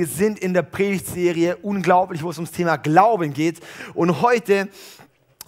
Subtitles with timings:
[0.00, 3.60] Wir sind in der Predigtserie Unglaublich, wo es ums Thema Glauben geht.
[3.92, 4.70] Und heute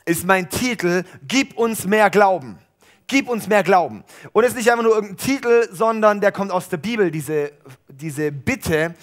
[0.04, 2.58] ist mein Titel Gib uns mehr Glauben.
[3.06, 4.04] Gib uns mehr Glauben.
[4.32, 7.52] Und es ist nicht einfach nur irgendein Titel, sondern der kommt aus der Bibel, diese,
[7.88, 8.94] diese Bitte.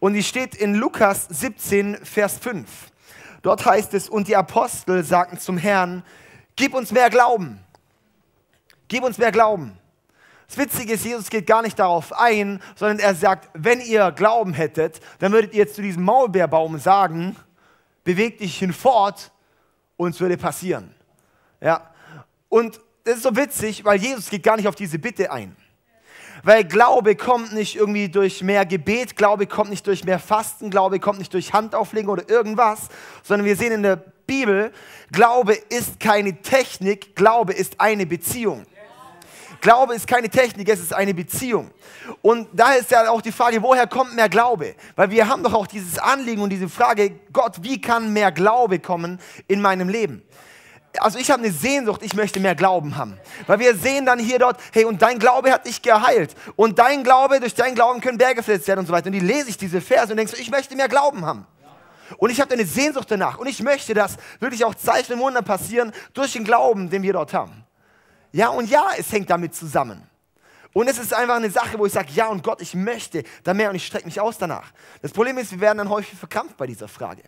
[0.00, 2.66] Und die steht in Lukas 17, Vers 5.
[3.42, 6.02] Dort heißt es, und die Apostel sagten zum Herrn,
[6.56, 7.60] gib uns mehr Glauben.
[8.88, 9.76] Gib uns mehr Glauben.
[10.46, 14.52] Das Witzige ist, Jesus geht gar nicht darauf ein, sondern er sagt, wenn ihr Glauben
[14.52, 17.36] hättet, dann würdet ihr zu diesem Maulbeerbaum sagen,
[18.04, 19.32] beweg dich hinfort
[19.96, 20.94] und es würde passieren.
[21.60, 21.90] Ja.
[22.48, 25.56] Und das ist so witzig, weil Jesus geht gar nicht auf diese Bitte ein.
[26.42, 31.00] Weil Glaube kommt nicht irgendwie durch mehr Gebet, Glaube kommt nicht durch mehr Fasten, Glaube
[31.00, 32.88] kommt nicht durch Handauflegen oder irgendwas,
[33.22, 34.70] sondern wir sehen in der Bibel,
[35.10, 38.66] Glaube ist keine Technik, Glaube ist eine Beziehung.
[39.64, 41.70] Glaube ist keine Technik, es ist eine Beziehung.
[42.20, 44.74] Und da ist ja auch die Frage, woher kommt mehr Glaube?
[44.94, 48.78] Weil wir haben doch auch dieses Anliegen und diese Frage, Gott, wie kann mehr Glaube
[48.78, 50.22] kommen in meinem Leben?
[51.00, 53.18] also ich habe eine Sehnsucht, ich möchte mehr Glauben haben.
[53.48, 56.36] Weil wir sehen dann hier dort, hey, und dein Glaube hat dich geheilt.
[56.54, 59.06] Und dein Glaube, durch deinen Glauben können Berge versetzt werden und so weiter.
[59.06, 61.46] Und die lese ich diese Verse und denke so, ich möchte mehr Glauben haben.
[62.18, 63.38] Und ich habe eine Sehnsucht danach.
[63.38, 67.14] Und ich möchte, dass wirklich auch Zeichen und Wunder passieren durch den Glauben, den wir
[67.14, 67.63] dort haben.
[68.34, 70.02] Ja, und ja, es hängt damit zusammen.
[70.72, 73.54] Und es ist einfach eine Sache, wo ich sage, ja und Gott, ich möchte da
[73.54, 74.72] mehr und ich strecke mich aus danach.
[75.02, 77.22] Das Problem ist, wir werden dann häufig verkrampft bei dieser Frage.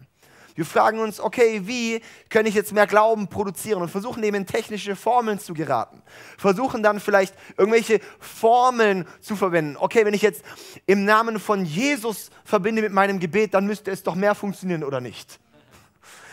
[0.57, 4.47] Wir fragen uns, okay, wie kann ich jetzt mehr Glauben produzieren und versuchen eben in
[4.47, 6.03] technische Formeln zu geraten.
[6.39, 9.77] Versuchen dann vielleicht irgendwelche Formeln zu verwenden.
[9.79, 10.43] Okay, wenn ich jetzt
[10.87, 15.01] im Namen von Jesus verbinde mit meinem Gebet, dann müsste es doch mehr funktionieren oder
[15.01, 15.39] nicht?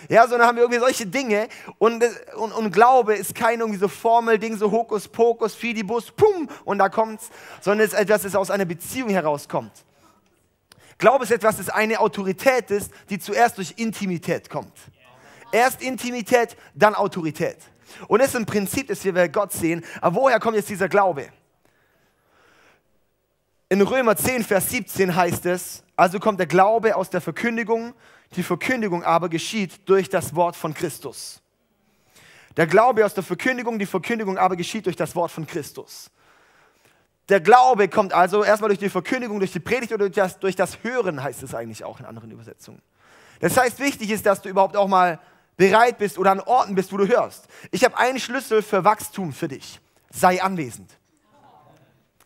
[0.09, 2.04] Ja, sondern haben wir irgendwie solche Dinge und,
[2.36, 7.30] und, und Glaube ist kein irgendwie so Formelding, so Hokuspokus, Fidibus, pum, und da kommt's,
[7.62, 9.72] sondern es ist etwas, das aus einer Beziehung herauskommt.
[10.97, 14.74] Glaube ist etwas, das eine Autorität ist, die zuerst durch Intimität kommt.
[15.52, 17.58] Erst Intimität, dann Autorität.
[18.08, 19.84] Und das ist ein Prinzip, das wir bei Gott sehen.
[20.02, 21.28] Aber woher kommt jetzt dieser Glaube?
[23.73, 27.95] In Römer 10, Vers 17 heißt es, also kommt der Glaube aus der Verkündigung
[28.35, 31.41] die Verkündigung aber geschieht durch das Wort von Christus.
[32.56, 36.11] Der Glaube aus der Verkündigung, die Verkündigung aber geschieht durch das Wort von Christus.
[37.29, 40.55] Der Glaube kommt also erstmal durch die Verkündigung, durch die Predigt oder durch das, durch
[40.55, 42.79] das Hören, heißt es eigentlich auch in anderen Übersetzungen.
[43.40, 45.19] Das heißt, wichtig ist, dass du überhaupt auch mal
[45.57, 47.47] bereit bist oder an Orten bist, wo du hörst.
[47.72, 49.79] Ich habe einen Schlüssel für Wachstum für dich.
[50.11, 50.91] Sei anwesend.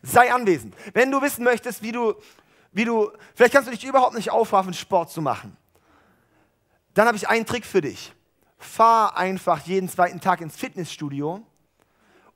[0.07, 0.73] Sei anwesend.
[0.93, 2.15] Wenn du wissen möchtest, wie du,
[2.71, 5.55] wie du, vielleicht kannst du dich überhaupt nicht aufraffen, Sport zu machen.
[6.93, 8.13] Dann habe ich einen Trick für dich.
[8.57, 11.45] Fahr einfach jeden zweiten Tag ins Fitnessstudio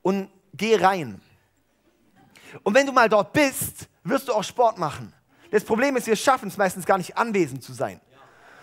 [0.02, 1.22] und geh rein.
[2.64, 5.14] Und wenn du mal dort bist, wirst du auch Sport machen.
[5.50, 8.00] Das Problem ist, wir schaffen es meistens gar nicht anwesend zu sein.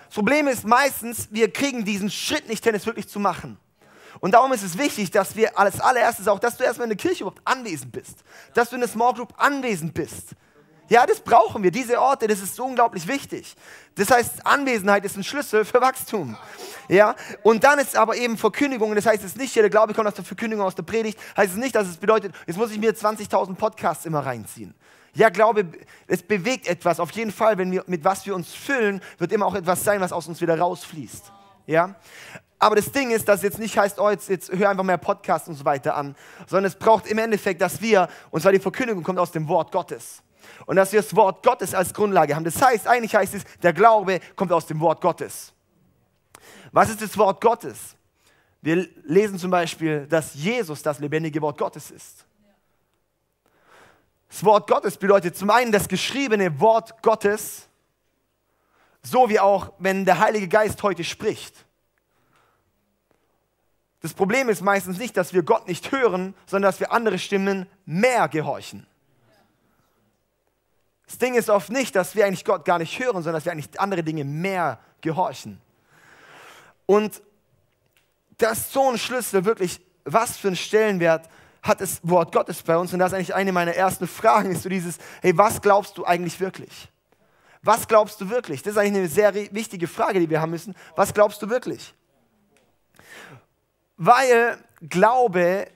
[0.06, 3.58] Das Problem ist meistens, wir kriegen diesen Schritt nicht es wirklich zu machen.
[4.20, 6.96] Und darum ist es wichtig, dass wir als allererstes auch, dass du erstmal in der
[6.96, 8.18] Kirche überhaupt anwesend bist.
[8.54, 10.34] Dass du in der Small Group anwesend bist.
[10.88, 13.54] Ja, das brauchen wir, diese Orte, das ist so unglaublich wichtig.
[13.94, 16.36] Das heißt, Anwesenheit ist ein Schlüssel für Wachstum.
[16.88, 20.14] Ja, und dann ist aber eben Verkündigung, das heißt es nicht, der Glaube kommt aus
[20.14, 22.94] der Verkündigung, aus der Predigt, heißt es nicht, dass es bedeutet, jetzt muss ich mir
[22.94, 24.74] 20.000 Podcasts immer reinziehen.
[25.14, 25.66] Ja, Glaube,
[26.06, 27.00] es bewegt etwas.
[27.00, 30.00] Auf jeden Fall, wenn wir, mit was wir uns füllen, wird immer auch etwas sein,
[30.00, 31.32] was aus uns wieder rausfließt.
[31.66, 31.96] Ja?
[32.58, 34.98] Aber das Ding ist, dass es jetzt nicht heißt, oh, jetzt, jetzt hör einfach mehr
[34.98, 38.58] Podcasts und so weiter an, sondern es braucht im Endeffekt, dass wir, und zwar die
[38.58, 40.22] Verkündigung kommt aus dem Wort Gottes
[40.66, 42.44] und dass wir das Wort Gottes als Grundlage haben.
[42.44, 45.52] Das heißt, eigentlich heißt es, der Glaube kommt aus dem Wort Gottes.
[46.72, 47.96] Was ist das Wort Gottes?
[48.60, 52.24] Wir lesen zum Beispiel, dass Jesus das lebendige Wort Gottes ist.
[54.28, 57.68] Das Wort Gottes bedeutet zum einen das geschriebene Wort Gottes,
[59.02, 61.64] so wie auch wenn der Heilige Geist heute spricht.
[64.00, 67.66] Das Problem ist meistens nicht, dass wir Gott nicht hören, sondern dass wir andere Stimmen
[67.84, 68.86] mehr gehorchen.
[71.06, 73.52] Das Ding ist oft nicht, dass wir eigentlich Gott gar nicht hören, sondern dass wir
[73.52, 75.60] eigentlich andere Dinge mehr gehorchen.
[76.86, 77.22] Und
[78.36, 81.28] das ist so ein Schlüssel, wirklich, was für einen Stellenwert
[81.62, 82.92] hat das Wort Gottes bei uns?
[82.92, 86.04] Und das ist eigentlich eine meiner ersten Fragen, ist so dieses, hey, was glaubst du
[86.04, 86.88] eigentlich wirklich?
[87.62, 88.62] Was glaubst du wirklich?
[88.62, 90.74] Das ist eigentlich eine sehr wichtige Frage, die wir haben müssen.
[90.94, 91.94] Was glaubst du wirklich?
[93.98, 94.58] Weil
[94.88, 95.68] Glaube,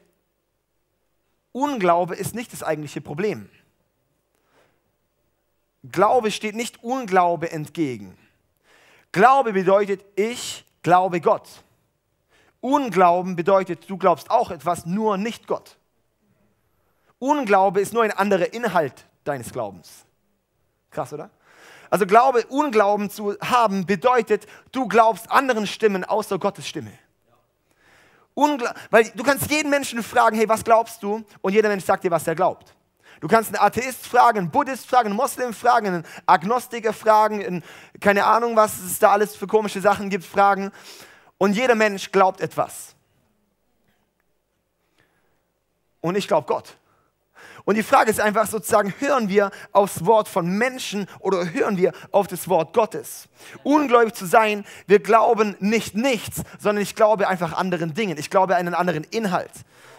[1.51, 3.51] Unglaube ist nicht das eigentliche Problem.
[5.83, 8.17] Glaube steht nicht Unglaube entgegen.
[9.11, 11.49] Glaube bedeutet, ich glaube Gott.
[12.61, 15.77] Unglauben bedeutet, du glaubst auch etwas, nur nicht Gott.
[17.19, 20.05] Unglaube ist nur ein anderer Inhalt deines Glaubens.
[20.93, 21.31] Krass, oder?
[21.91, 26.93] Also Glaube, Unglauben zu haben, bedeutet, du glaubst anderen Stimmen außer Gottes Stimme.
[28.35, 31.25] Ungla Weil du kannst jeden Menschen fragen, hey, was glaubst du?
[31.41, 32.75] Und jeder Mensch sagt dir, was er glaubt.
[33.21, 37.65] Du kannst einen Atheist fragen, einen Buddhist fragen, einen Moslem fragen, einen Agnostiker fragen, einen,
[38.01, 40.73] keine Ahnung, was es da alles für komische Sachen gibt, fragen.
[41.39, 42.97] Und jeder Mensch glaubt etwas.
[46.01, 46.77] Und ich glaube Gott.
[47.65, 51.93] Und die Frage ist einfach sozusagen, hören wir aufs Wort von Menschen oder hören wir
[52.11, 53.29] auf das Wort Gottes?
[53.63, 58.19] Ungläubig zu sein, wir glauben nicht nichts, sondern ich glaube einfach anderen Dingen.
[58.19, 59.53] Ich glaube einen anderen Inhalt.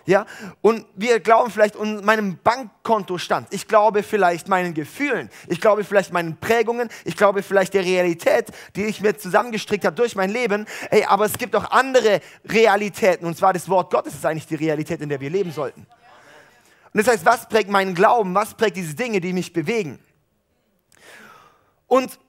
[0.05, 0.25] Ja?
[0.61, 3.47] Und wir glauben vielleicht meinem Bankkontostand.
[3.51, 5.29] Ich glaube vielleicht meinen Gefühlen.
[5.47, 6.89] Ich glaube vielleicht meinen Prägungen.
[7.05, 10.65] Ich glaube vielleicht der Realität, die ich mir zusammengestrickt habe durch mein Leben.
[10.89, 13.25] Ey, aber es gibt auch andere Realitäten.
[13.25, 15.87] Und zwar das Wort Gottes ist eigentlich die Realität, in der wir leben sollten.
[16.93, 18.35] Und das heißt, was prägt meinen Glauben?
[18.35, 19.99] Was prägt diese Dinge, die mich bewegen?
[21.87, 22.19] Und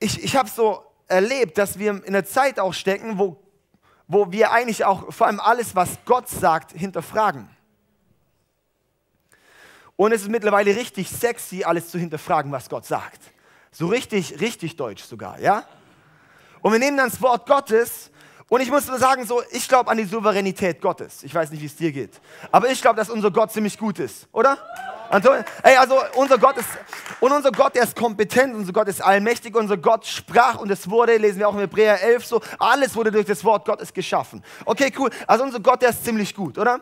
[0.00, 3.40] ich, ich habe so erlebt, dass wir in einer Zeit auch stecken, wo,
[4.08, 7.48] wo wir eigentlich auch vor allem alles, was Gott sagt, hinterfragen.
[9.96, 13.20] Und es ist mittlerweile richtig sexy, alles zu hinterfragen, was Gott sagt.
[13.70, 15.64] So richtig, richtig deutsch sogar, ja?
[16.60, 18.10] Und wir nehmen dann das Wort Gottes
[18.50, 21.22] und ich muss nur sagen, so, ich glaube an die Souveränität Gottes.
[21.22, 22.20] Ich weiß nicht, wie es dir geht.
[22.50, 24.58] Aber ich glaube, dass unser Gott ziemlich gut ist, oder?
[25.62, 26.68] Ey, also unser Gott ist,
[27.20, 30.90] und unser Gott, der ist kompetent, unser Gott ist allmächtig, unser Gott sprach und es
[30.90, 34.42] wurde, lesen wir auch in Hebräer 11 so, alles wurde durch das Wort Gottes geschaffen.
[34.64, 35.10] Okay, cool.
[35.28, 36.80] Also unser Gott, der ist ziemlich gut, oder?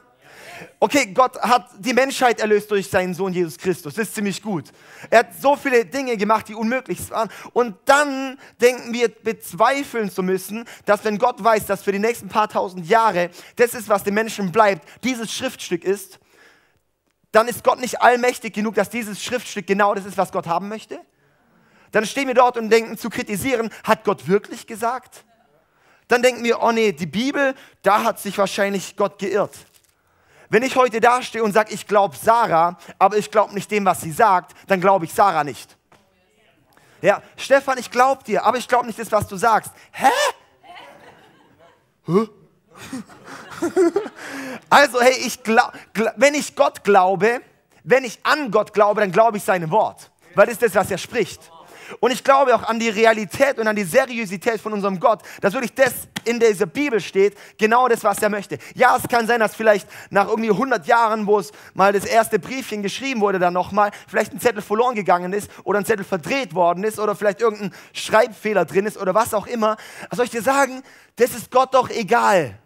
[0.81, 3.94] Okay, Gott hat die Menschheit erlöst durch seinen Sohn Jesus Christus.
[3.94, 4.66] Das ist ziemlich gut.
[5.10, 7.31] Er hat so viele Dinge gemacht, die unmöglich waren.
[7.52, 12.28] Und dann denken wir, bezweifeln zu müssen, dass wenn Gott weiß, dass für die nächsten
[12.28, 16.19] paar tausend Jahre das ist, was den Menschen bleibt, dieses Schriftstück ist,
[17.32, 20.69] dann ist Gott nicht allmächtig genug, dass dieses Schriftstück genau das ist, was Gott haben
[20.69, 20.99] möchte.
[21.93, 25.25] Dann stehen wir dort und denken zu kritisieren, hat Gott wirklich gesagt?
[26.06, 29.56] Dann denken wir, oh nee, die Bibel, da hat sich wahrscheinlich Gott geirrt.
[30.50, 34.00] Wenn ich heute dastehe und sage, ich glaube Sarah, aber ich glaube nicht dem, was
[34.00, 35.77] sie sagt, dann glaube ich Sarah nicht.
[37.00, 39.73] Ja, Stefan, ich glaube dir, aber ich glaube nicht das, was du sagst.
[39.93, 40.09] Hä?
[42.06, 42.29] Hä?
[44.71, 45.73] also, hey, ich glaub,
[46.17, 47.43] wenn ich Gott glaube,
[47.85, 50.91] wenn ich an Gott glaube, dann glaube ich seinem Wort, weil das ist das, was
[50.91, 51.50] er spricht.
[52.00, 55.52] Und ich glaube auch an die Realität und an die Seriosität von unserem Gott, dass
[55.52, 55.93] wirklich das
[56.25, 58.58] in dieser Bibel steht, genau das, was er möchte.
[58.75, 62.38] Ja, es kann sein, dass vielleicht nach irgendwie 100 Jahren, wo es mal das erste
[62.38, 66.55] Briefchen geschrieben wurde, dann nochmal, vielleicht ein Zettel verloren gegangen ist oder ein Zettel verdreht
[66.55, 69.76] worden ist oder vielleicht irgendein Schreibfehler drin ist oder was auch immer.
[70.11, 70.82] Was soll ich dir sagen?
[71.17, 72.58] Das ist Gott doch egal.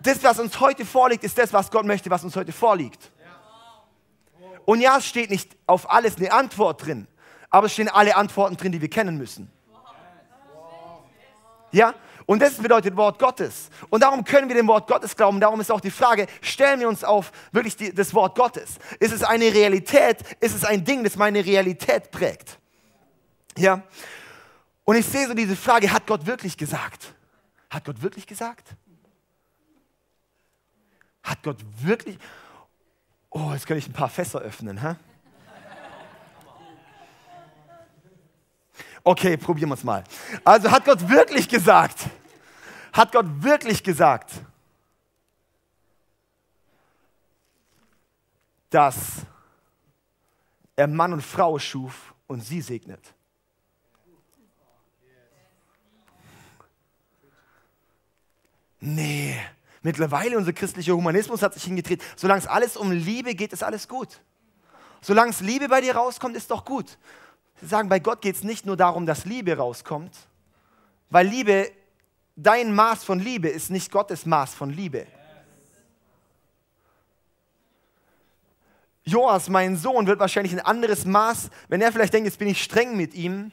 [0.00, 3.10] Das, was uns heute vorliegt, ist das, was Gott möchte, was uns heute vorliegt.
[4.64, 7.08] Und ja, es steht nicht auf alles eine Antwort drin
[7.50, 9.50] aber es stehen alle Antworten drin, die wir kennen müssen.
[11.72, 11.94] Ja?
[12.26, 13.70] Und das bedeutet Wort Gottes.
[13.88, 15.40] Und darum können wir dem Wort Gottes glauben.
[15.40, 18.76] Darum ist auch die Frage, stellen wir uns auf wirklich die, das Wort Gottes.
[19.00, 20.18] Ist es eine Realität?
[20.40, 22.58] Ist es ein Ding, das meine Realität prägt?
[23.56, 23.82] Ja?
[24.84, 27.14] Und ich sehe so diese Frage, hat Gott wirklich gesagt?
[27.70, 28.68] Hat Gott wirklich gesagt?
[31.22, 32.18] Hat Gott wirklich?
[33.30, 34.80] Oh, jetzt kann ich ein paar Fässer öffnen.
[34.82, 34.96] Hä?
[39.04, 40.04] Okay, probieren wir es mal.
[40.44, 42.06] Also hat Gott wirklich gesagt,
[42.92, 44.32] hat Gott wirklich gesagt,
[48.70, 48.96] dass
[50.76, 53.14] er Mann und Frau schuf und sie segnet.
[58.80, 59.36] Nee,
[59.82, 62.02] mittlerweile unser christlicher Humanismus hat sich hingedreht.
[62.16, 64.20] Solange es alles um Liebe geht, ist alles gut.
[65.00, 66.98] Solange es Liebe bei dir rauskommt, ist doch gut.
[67.60, 70.16] Sie sagen, bei Gott geht es nicht nur darum, dass Liebe rauskommt,
[71.10, 71.70] weil Liebe,
[72.36, 75.06] dein Maß von Liebe ist nicht Gottes Maß von Liebe.
[79.04, 82.62] Joas, mein Sohn, wird wahrscheinlich ein anderes Maß, wenn er vielleicht denkt, jetzt bin ich
[82.62, 83.50] streng mit ihm,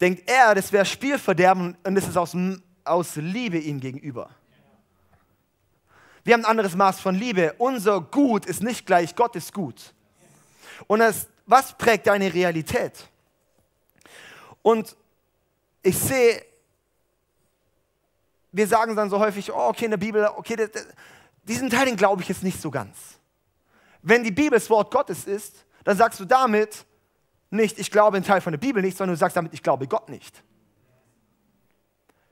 [0.00, 2.36] denkt er, das wäre Spielverderben und das ist aus,
[2.84, 4.30] aus Liebe ihm gegenüber.
[6.22, 7.54] Wir haben ein anderes Maß von Liebe.
[7.58, 9.94] Unser Gut ist nicht gleich Gottes Gut.
[10.86, 12.92] Und das, was prägt deine Realität?
[14.62, 14.94] Und
[15.82, 16.44] ich sehe,
[18.52, 20.86] wir sagen dann so häufig, oh, okay, in der Bibel, okay, das, das,
[21.42, 23.18] diesen Teil, den glaube ich jetzt nicht so ganz.
[24.02, 26.84] Wenn die Bibel das Wort Gottes ist, dann sagst du damit
[27.50, 29.88] nicht, ich glaube einen Teil von der Bibel nicht, sondern du sagst damit, ich glaube
[29.88, 30.42] Gott nicht.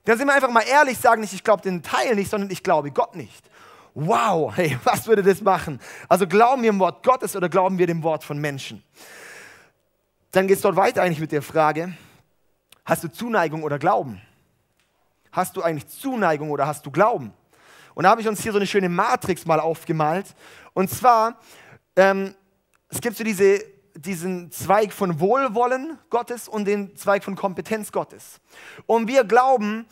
[0.05, 2.63] Dann sind wir einfach mal ehrlich, sagen nicht, ich glaube den Teil nicht, sondern ich
[2.63, 3.51] glaube Gott nicht.
[3.97, 5.81] Wow, hey, was würde das machen?
[6.09, 8.85] Also glauben wir im Wort Gottes oder glauben wir dem Wort von Menschen?
[10.31, 11.97] Dann geht es dort weiter eigentlich mit der Frage,
[12.85, 14.21] hast du Zuneigung oder Glauben?
[15.33, 17.33] Hast du eigentlich Zuneigung oder hast du Glauben?
[17.95, 20.35] Und da habe ich uns hier so eine schöne Matrix mal aufgemalt.
[20.75, 21.41] Und zwar,
[21.97, 22.35] ähm,
[22.89, 23.61] es gibt so diese,
[23.95, 28.41] diesen Zweig von Wohlwollen Gottes und den Zweig von Kompetenz Gottes.
[28.85, 29.87] Und wir glauben,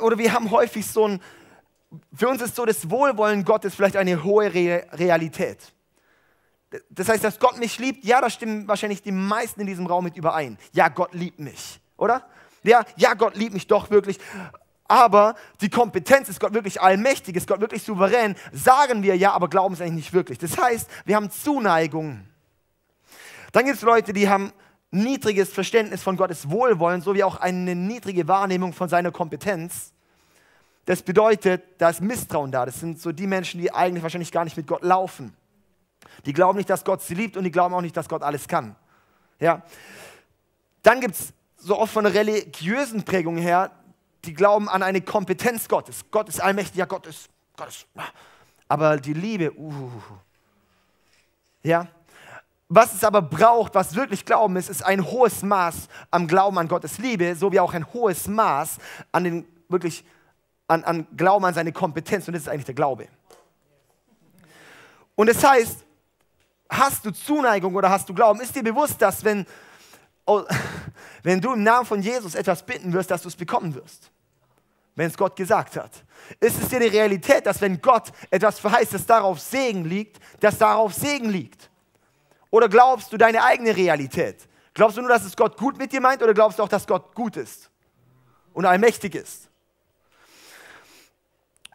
[0.00, 1.20] oder wir haben häufig so ein,
[2.14, 5.72] für uns ist so das Wohlwollen Gottes vielleicht eine hohe Re Realität.
[6.90, 10.04] Das heißt, dass Gott mich liebt, ja, da stimmen wahrscheinlich die meisten in diesem Raum
[10.04, 10.58] mit überein.
[10.72, 12.26] Ja, Gott liebt mich, oder?
[12.62, 14.18] Ja, ja, Gott liebt mich doch wirklich.
[14.88, 18.36] Aber die Kompetenz ist Gott wirklich allmächtig, ist Gott wirklich souverän.
[18.52, 20.38] Sagen wir ja, aber glauben es eigentlich nicht wirklich.
[20.38, 22.26] Das heißt, wir haben Zuneigung.
[23.52, 24.52] Dann gibt es Leute, die haben
[24.90, 29.91] niedriges Verständnis von Gottes Wohlwollen, sowie auch eine niedrige Wahrnehmung von seiner Kompetenz.
[30.84, 32.66] Das bedeutet, da ist Misstrauen da.
[32.66, 35.34] Das sind so die Menschen, die eigentlich wahrscheinlich gar nicht mit Gott laufen.
[36.26, 38.48] Die glauben nicht, dass Gott sie liebt und die glauben auch nicht, dass Gott alles
[38.48, 38.74] kann.
[39.38, 39.62] Ja.
[40.82, 43.70] Dann gibt es so oft von religiösen Prägung her,
[44.24, 46.04] die glauben an eine Kompetenz Gottes.
[46.10, 47.86] Gott ist allmächtig, ja, Gott ist, Gott ist.
[48.68, 49.90] Aber die Liebe, uh.
[51.62, 51.86] Ja.
[52.68, 56.68] Was es aber braucht, was wirklich Glauben ist, ist ein hohes Maß am Glauben an
[56.68, 58.78] Gottes Liebe, sowie auch ein hohes Maß
[59.12, 60.04] an den wirklich
[60.72, 62.26] an, an Glauben an seine Kompetenz.
[62.26, 63.08] Und das ist eigentlich der Glaube.
[65.14, 65.84] Und das heißt,
[66.68, 68.40] hast du Zuneigung oder hast du Glauben?
[68.40, 69.46] Ist dir bewusst, dass wenn,
[70.26, 70.42] oh,
[71.22, 74.10] wenn du im Namen von Jesus etwas bitten wirst, dass du es bekommen wirst?
[74.94, 75.90] Wenn es Gott gesagt hat.
[76.40, 80.58] Ist es dir die Realität, dass wenn Gott etwas verheißt, dass darauf Segen liegt, dass
[80.58, 81.70] darauf Segen liegt?
[82.50, 84.46] Oder glaubst du deine eigene Realität?
[84.74, 86.86] Glaubst du nur, dass es Gott gut mit dir meint oder glaubst du auch, dass
[86.86, 87.70] Gott gut ist
[88.52, 89.51] und allmächtig ist?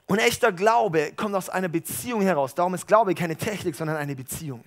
[0.07, 2.55] Und echter Glaube kommt aus einer Beziehung heraus.
[2.55, 4.63] Darum ist Glaube keine Technik, sondern eine Beziehung.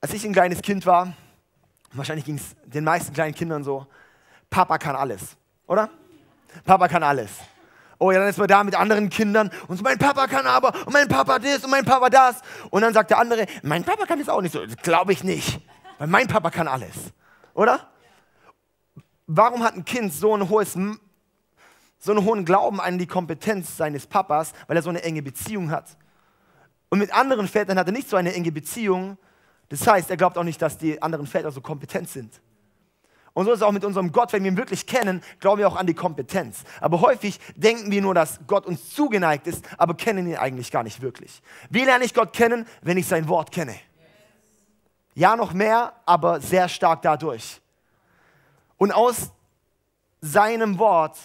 [0.00, 1.12] Als ich ein kleines Kind war,
[1.92, 3.86] wahrscheinlich ging es den meisten kleinen Kindern so,
[4.50, 5.36] Papa kann alles,
[5.66, 5.88] oder?
[6.64, 7.30] Papa kann alles.
[8.00, 10.72] Oh ja, dann ist man da mit anderen Kindern und so, mein Papa kann aber
[10.86, 12.42] und mein Papa das und mein Papa das.
[12.70, 14.60] Und dann sagt der andere, mein Papa kann das auch nicht so.
[14.82, 15.60] Glaube ich nicht,
[15.98, 16.94] weil mein Papa kann alles,
[17.54, 17.88] oder?
[19.26, 20.76] Warum hat ein Kind so ein hohes
[21.98, 25.70] so einen hohen Glauben an die Kompetenz seines Papas, weil er so eine enge Beziehung
[25.70, 25.96] hat.
[26.88, 29.18] Und mit anderen Vätern hat er nicht so eine enge Beziehung.
[29.68, 32.40] Das heißt, er glaubt auch nicht, dass die anderen Väter so kompetent sind.
[33.34, 35.68] Und so ist es auch mit unserem Gott, wenn wir ihn wirklich kennen, glauben wir
[35.68, 36.64] auch an die Kompetenz.
[36.80, 40.82] Aber häufig denken wir nur, dass Gott uns zugeneigt ist, aber kennen ihn eigentlich gar
[40.82, 41.40] nicht wirklich.
[41.70, 43.76] Wie lerne ich Gott kennen, wenn ich sein Wort kenne?
[45.14, 47.60] Ja, noch mehr, aber sehr stark dadurch.
[48.76, 49.30] Und aus
[50.20, 51.16] seinem Wort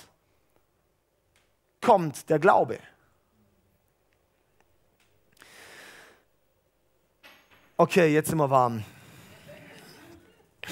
[1.84, 2.80] kommt der Glaube.
[7.78, 8.84] Okay, jetzt sind wir warm.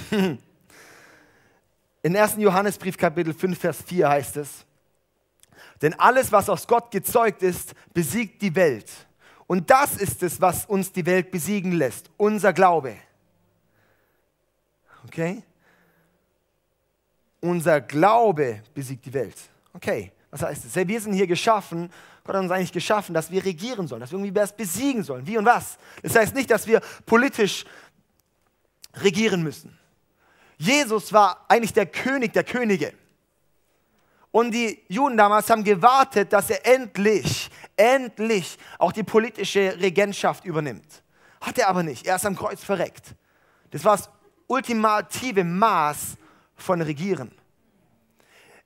[2.01, 2.37] In 1.
[2.37, 4.65] Johannesbrief Kapitel 5, Vers 4 heißt es,
[5.81, 8.89] denn alles, was aus Gott gezeugt ist, besiegt die Welt.
[9.47, 12.95] Und das ist es, was uns die Welt besiegen lässt, unser Glaube.
[15.05, 15.43] Okay?
[17.41, 19.35] Unser Glaube besiegt die Welt.
[19.73, 20.11] Okay.
[20.31, 20.75] Was heißt?
[20.87, 21.91] Wir sind hier geschaffen,
[22.23, 25.27] Gott hat uns eigentlich geschaffen, dass wir regieren sollen, dass wir irgendwie was besiegen sollen.
[25.27, 25.77] Wie und was?
[26.01, 27.65] Das heißt nicht, dass wir politisch
[28.95, 29.77] regieren müssen.
[30.57, 32.93] Jesus war eigentlich der König der Könige.
[34.31, 41.03] Und die Juden damals haben gewartet, dass er endlich, endlich auch die politische Regentschaft übernimmt.
[41.41, 42.05] Hat er aber nicht.
[42.05, 43.15] Er ist am Kreuz verreckt.
[43.71, 44.09] Das war das
[44.47, 46.15] ultimative Maß
[46.55, 47.31] von Regieren.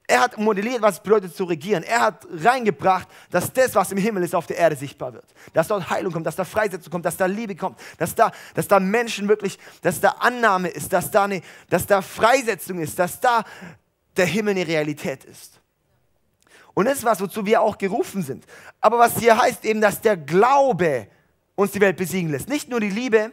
[0.08, 1.82] Er hat modelliert, was es bedeutet zu regieren.
[1.84, 5.26] Er hat reingebracht, dass das, was im Himmel ist, auf der Erde sichtbar wird.
[5.54, 8.68] Dass dort Heilung kommt, dass da Freisetzung kommt, dass da Liebe kommt, dass da, dass
[8.68, 13.20] da Menschen wirklich, dass da Annahme ist, dass da, eine, dass da Freisetzung ist, dass
[13.20, 13.44] da
[14.16, 15.60] der Himmel eine Realität ist.
[16.76, 18.46] Und das ist was, wozu wir auch gerufen sind.
[18.82, 21.08] Aber was hier heißt eben, dass der Glaube
[21.56, 22.50] uns die Welt besiegen lässt.
[22.50, 23.32] Nicht nur die Liebe,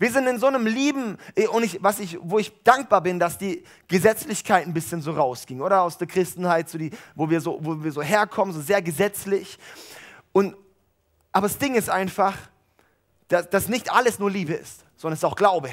[0.00, 3.18] wir sind in so einem Lieben, äh, und ich, was ich, wo ich dankbar bin,
[3.18, 5.82] dass die Gesetzlichkeit ein bisschen so rausging, oder?
[5.82, 9.58] Aus der Christenheit, so die, wo, wir so, wo wir so herkommen, so sehr gesetzlich.
[10.32, 10.56] Und,
[11.32, 12.34] aber das Ding ist einfach,
[13.28, 15.70] dass, dass nicht alles nur Liebe ist, sondern es ist auch Glaube.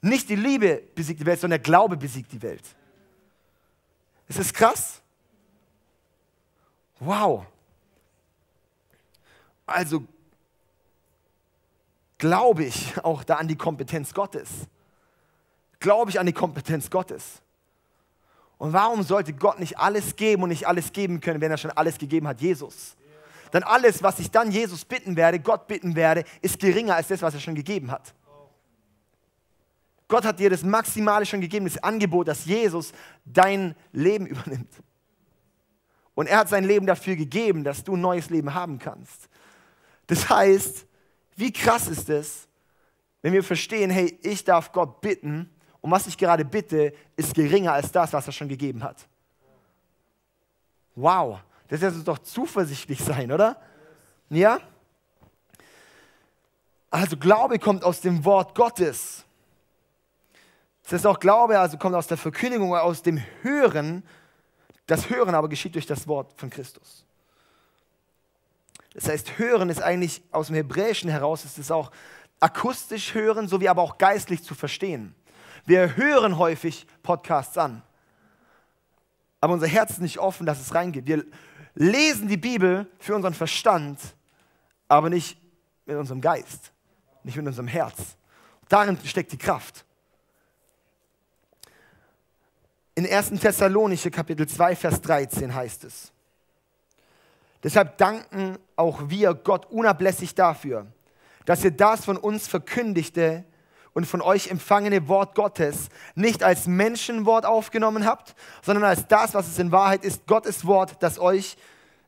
[0.00, 2.64] Nicht die Liebe besiegt die Welt, sondern der Glaube besiegt die Welt.
[4.28, 5.02] Ist das krass?
[7.00, 7.44] Wow.
[9.66, 10.04] Also
[12.22, 14.48] glaube ich auch da an die Kompetenz Gottes.
[15.80, 17.42] Glaube ich an die Kompetenz Gottes.
[18.58, 21.72] Und warum sollte Gott nicht alles geben und nicht alles geben können, wenn er schon
[21.72, 22.94] alles gegeben hat, Jesus?
[23.50, 27.22] Dann alles, was ich dann Jesus bitten werde, Gott bitten werde, ist geringer als das,
[27.22, 28.14] was er schon gegeben hat.
[30.06, 32.92] Gott hat dir das Maximale schon gegeben, das Angebot, dass Jesus
[33.24, 34.72] dein Leben übernimmt.
[36.14, 39.28] Und er hat sein Leben dafür gegeben, dass du ein neues Leben haben kannst.
[40.06, 40.86] Das heißt,
[41.36, 42.48] wie krass ist es,
[43.22, 47.72] wenn wir verstehen, hey, ich darf Gott bitten und was ich gerade bitte, ist geringer
[47.72, 49.06] als das, was er schon gegeben hat.
[50.94, 53.60] Wow, das lässt doch zuversichtlich sein, oder?
[54.28, 54.60] Ja?
[56.90, 59.24] Also Glaube kommt aus dem Wort Gottes.
[60.82, 64.02] Das ist auch Glaube, also kommt aus der Verkündigung, aus dem Hören.
[64.86, 67.06] Das Hören aber geschieht durch das Wort von Christus.
[68.94, 71.90] Das heißt, Hören ist eigentlich aus dem Hebräischen heraus, ist es auch
[72.40, 75.14] akustisch hören, sowie aber auch geistlich zu verstehen.
[75.64, 77.82] Wir hören häufig Podcasts an,
[79.40, 81.06] aber unser Herz ist nicht offen, dass es reingeht.
[81.06, 81.24] Wir
[81.74, 83.98] lesen die Bibel für unseren Verstand,
[84.88, 85.38] aber nicht
[85.86, 86.72] mit unserem Geist,
[87.22, 88.16] nicht mit unserem Herz.
[88.68, 89.84] Darin steckt die Kraft.
[92.94, 93.30] In 1.
[93.40, 96.11] Thessalonicher Kapitel 2, Vers 13 heißt es,
[97.62, 100.86] Deshalb danken auch wir Gott unablässig dafür,
[101.44, 103.44] dass ihr das von uns verkündigte
[103.94, 109.48] und von euch empfangene Wort Gottes nicht als Menschenwort aufgenommen habt, sondern als das, was
[109.48, 111.56] es in Wahrheit ist, Gottes Wort, das euch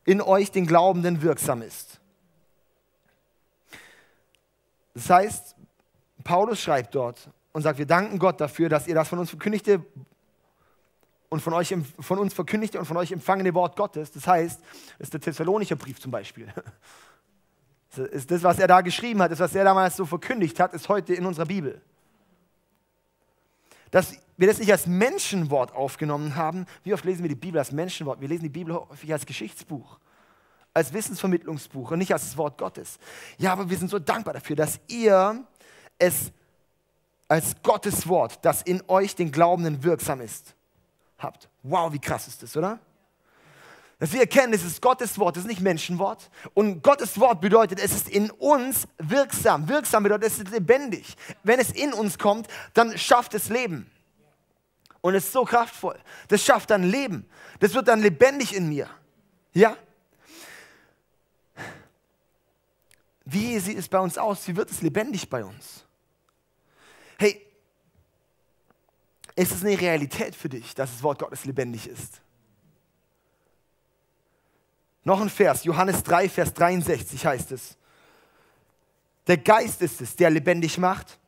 [0.03, 1.99] in euch den Glaubenden wirksam ist.
[4.93, 5.55] Das heißt,
[6.23, 9.83] Paulus schreibt dort und sagt, wir danken Gott dafür, dass ihr das von uns verkündigte
[11.35, 14.09] und von, euch, von uns verkündigte und von euch empfangene Wort Gottes.
[14.13, 14.61] Das heißt,
[14.97, 16.47] das ist der Thessalonicher Brief zum Beispiel.
[17.97, 20.73] Das ist das, was er da geschrieben hat, das, was er damals so verkündigt hat,
[20.73, 21.81] ist heute in unserer Bibel.
[23.89, 26.65] Dass wir das nicht als Menschenwort aufgenommen haben.
[26.83, 28.19] Wie oft lesen wir die Bibel als Menschenwort?
[28.19, 29.97] Wir lesen die Bibel häufig als Geschichtsbuch,
[30.73, 32.99] als Wissensvermittlungsbuch und nicht als das Wort Gottes.
[33.37, 35.41] Ja, aber wir sind so dankbar dafür, dass ihr
[35.97, 36.33] es
[37.29, 40.53] als Gottes Wort, das in euch den Glaubenden wirksam ist,
[41.17, 41.49] habt.
[41.63, 42.79] Wow, wie krass ist das, oder?
[43.99, 46.29] Dass wir erkennen, es ist Gottes Wort, es ist nicht Menschenwort.
[46.53, 49.69] Und Gottes Wort bedeutet, es ist in uns wirksam.
[49.69, 51.15] Wirksam bedeutet, es ist lebendig.
[51.43, 53.89] Wenn es in uns kommt, dann schafft es Leben.
[54.99, 55.97] Und es ist so kraftvoll.
[56.27, 57.29] Das schafft dann Leben.
[57.59, 58.89] Das wird dann lebendig in mir.
[59.53, 59.77] Ja?
[63.23, 64.47] Wie sieht es bei uns aus?
[64.47, 65.85] Wie wird es lebendig bei uns?
[67.17, 67.44] Hey,
[69.35, 72.21] ist es eine Realität für dich, dass das Wort Gottes lebendig ist?
[75.03, 77.77] Noch ein Vers, Johannes 3, Vers 63 heißt es.
[79.27, 81.19] Der Geist ist es, der lebendig macht.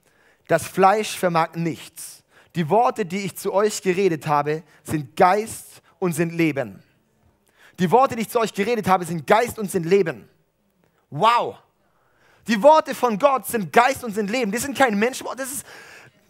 [0.47, 2.23] Das Fleisch vermag nichts.
[2.55, 6.81] Die Worte, die ich zu euch geredet habe, sind Geist und sind Leben.
[7.77, 10.27] Die Worte, die ich zu euch geredet habe, sind Geist und sind Leben.
[11.09, 11.57] Wow!
[12.47, 14.51] Die Worte von Gott sind Geist und sind Leben.
[14.51, 15.39] Die sind kein Menschenwort.
[15.39, 15.65] Das ist,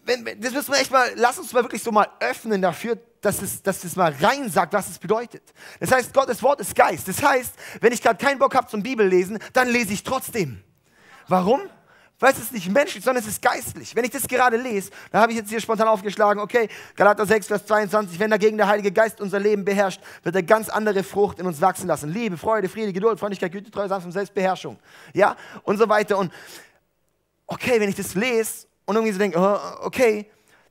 [0.08, 3.62] das müssen wir echt mal, lass uns mal wirklich so mal öffnen dafür, dass es,
[3.62, 5.42] dass es mal rein sagt, was es bedeutet.
[5.80, 7.08] Das heißt, Gottes Wort ist Geist.
[7.08, 10.62] Das heißt, wenn ich gerade keinen Bock habe zum Bibellesen, dann lese ich trotzdem.
[11.26, 11.60] Warum?
[12.20, 13.94] Weil es ist nicht menschlich, sondern es ist geistlich.
[13.94, 17.46] Wenn ich das gerade lese, dann habe ich jetzt hier spontan aufgeschlagen, okay, Galater 6,
[17.46, 21.38] Vers 22, wenn dagegen der Heilige Geist unser Leben beherrscht, wird er ganz andere Frucht
[21.38, 22.12] in uns wachsen lassen.
[22.12, 24.78] Liebe, Freude, Friede, Geduld, Freundlichkeit, Güte, Treue, Sanftmut, Selbstbeherrschung.
[25.12, 26.18] Ja, und so weiter.
[26.18, 26.32] Und
[27.46, 30.24] okay, wenn ich das lese und irgendwie so denke, oh, okay,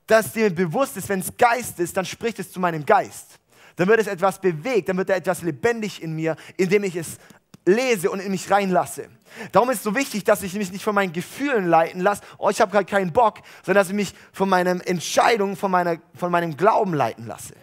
[0.04, 3.38] dass dir bewusst ist, wenn es Geist ist, dann spricht es zu meinem Geist.
[3.76, 7.18] Dann wird es etwas bewegt, dann wird da etwas lebendig in mir, indem ich es
[7.64, 9.08] lese und in mich reinlasse.
[9.52, 12.50] Darum ist es so wichtig, dass ich mich nicht von meinen Gefühlen leiten lasse, oh,
[12.50, 16.32] ich habe gerade keinen Bock, sondern dass ich mich von meinen Entscheidungen, von, meiner, von
[16.32, 17.54] meinem Glauben leiten lasse.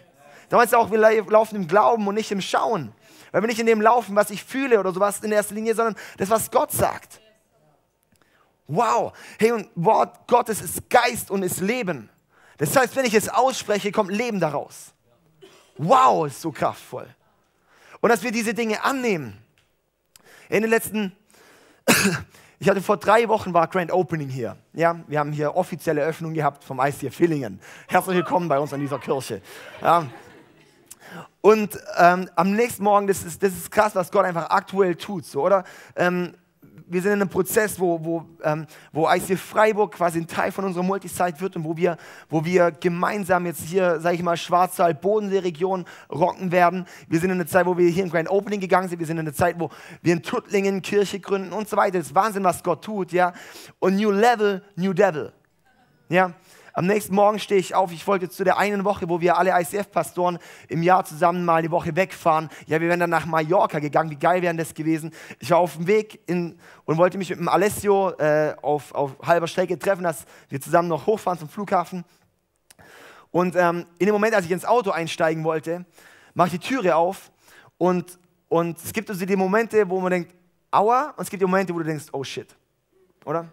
[0.48, 2.94] Darum ist es auch, wir laufen im Glauben und nicht im Schauen.
[3.30, 5.96] Weil wir nicht in dem laufen, was ich fühle oder sowas in erster Linie, sondern
[6.16, 7.20] das, was Gott sagt.
[8.68, 9.12] Wow.
[9.38, 12.08] Hey, und Wort Gottes ist Geist und ist Leben.
[12.58, 14.92] Das heißt, wenn ich es ausspreche, kommt Leben daraus.
[15.76, 17.06] Wow, ist so kraftvoll.
[18.00, 19.38] Und dass wir diese Dinge annehmen.
[20.48, 21.12] In den letzten,
[22.58, 24.56] ich hatte vor drei Wochen war Grand Opening hier.
[24.72, 27.60] Ja, wir haben hier offizielle Öffnung gehabt vom ICF Villingen.
[27.88, 29.42] Herzlich willkommen bei uns an dieser Kirche.
[29.82, 30.06] Ja.
[31.40, 35.24] Und ähm, am nächsten Morgen, das ist, das ist krass, was Gott einfach aktuell tut,
[35.24, 35.64] so, oder?
[35.94, 36.34] Ähm,
[36.86, 40.64] wir sind in einem Prozess, wo, wo, ähm, wo ICF Freiburg quasi ein Teil von
[40.64, 41.96] unserer Multisite wird und wo wir,
[42.28, 46.86] wo wir gemeinsam jetzt hier, sage ich mal, Schwarzwald, Bodensee-Region rocken werden.
[47.08, 48.98] Wir sind in einer Zeit, wo wir hier im Grand Opening gegangen sind.
[48.98, 49.70] Wir sind in einer Zeit, wo
[50.02, 51.98] wir in Tuttlingen Kirche gründen und so weiter.
[51.98, 53.32] Das ist Wahnsinn, was Gott tut, ja.
[53.78, 55.32] Und New Level, New Devil.
[56.08, 56.32] Ja.
[56.76, 57.90] Am nächsten Morgen stehe ich auf.
[57.90, 61.70] Ich wollte zu der einen Woche, wo wir alle ICF-Pastoren im Jahr zusammen mal eine
[61.70, 62.50] Woche wegfahren.
[62.66, 64.10] Ja, wir wären dann nach Mallorca gegangen.
[64.10, 65.10] Wie geil wäre das gewesen?
[65.38, 69.12] Ich war auf dem Weg in, und wollte mich mit dem Alessio äh, auf, auf
[69.22, 72.04] halber Strecke treffen, dass wir zusammen noch hochfahren zum Flughafen.
[73.30, 75.86] Und ähm, in dem Moment, als ich ins Auto einsteigen wollte,
[76.34, 77.30] mache ich die Türe auf
[77.78, 78.18] und,
[78.50, 80.34] und es gibt also die Momente, wo man denkt,
[80.70, 82.54] aua, und es gibt die Momente, wo du denkst, oh shit,
[83.24, 83.46] oder?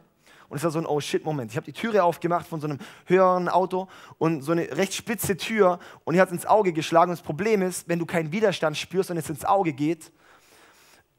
[0.54, 1.50] Und es war so ein Oh shit-Moment.
[1.50, 3.88] Ich habe die Türe aufgemacht von so einem höheren Auto
[4.20, 7.10] und so eine recht spitze Tür und die hat ins Auge geschlagen.
[7.10, 10.12] Und das Problem ist, wenn du keinen Widerstand spürst und es ins Auge geht,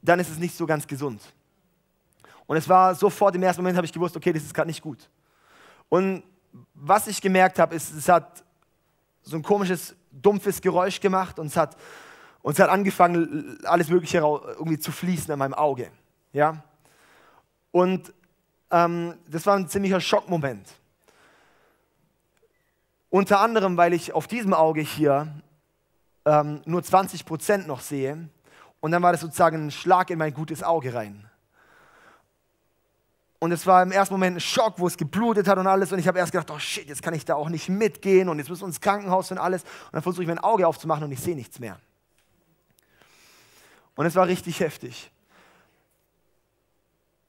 [0.01, 1.21] dann ist es nicht so ganz gesund.
[2.45, 4.81] Und es war sofort im ersten Moment, habe ich gewusst, okay, das ist gerade nicht
[4.81, 5.09] gut.
[5.89, 6.23] Und
[6.73, 8.41] was ich gemerkt habe, ist, es hat
[9.21, 11.75] so ein komisches, dumpfes Geräusch gemacht und es hat,
[12.41, 15.91] und es hat angefangen, alles Mögliche irgendwie zu fließen in meinem Auge.
[16.31, 16.63] Ja?
[17.71, 18.13] Und
[18.75, 20.67] ähm, das war ein ziemlicher Schockmoment.
[23.09, 25.33] Unter anderem, weil ich auf diesem Auge hier
[26.25, 28.27] ähm, nur 20 Prozent noch sehe.
[28.81, 31.29] Und dann war das sozusagen ein Schlag in mein gutes Auge rein.
[33.39, 35.93] Und es war im ersten Moment ein Schock, wo es geblutet hat und alles.
[35.93, 38.39] Und ich habe erst gedacht, oh shit, jetzt kann ich da auch nicht mitgehen und
[38.39, 39.63] jetzt müssen wir ins Krankenhaus und alles.
[39.63, 41.79] Und dann versuche ich mein Auge aufzumachen und ich sehe nichts mehr.
[43.95, 45.11] Und es war richtig heftig.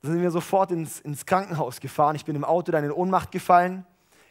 [0.06, 2.16] Sind wir sofort ins, ins Krankenhaus gefahren.
[2.16, 3.84] Ich bin im Auto dann in Ohnmacht gefallen.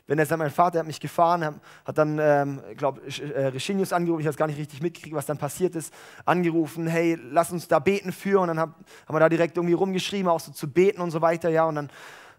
[0.07, 4.21] Wenn er mein Vater hat mich gefahren, hat dann, ähm, ich glaube, äh, Reginius angerufen,
[4.21, 5.91] ich habe es gar nicht richtig mitgekriegt, was dann passiert ist,
[6.25, 8.39] angerufen, hey, lass uns da beten für.
[8.39, 8.69] Und dann hab,
[9.07, 11.65] haben wir da direkt irgendwie rumgeschrieben, auch so zu beten und so weiter, ja.
[11.65, 11.89] Und dann,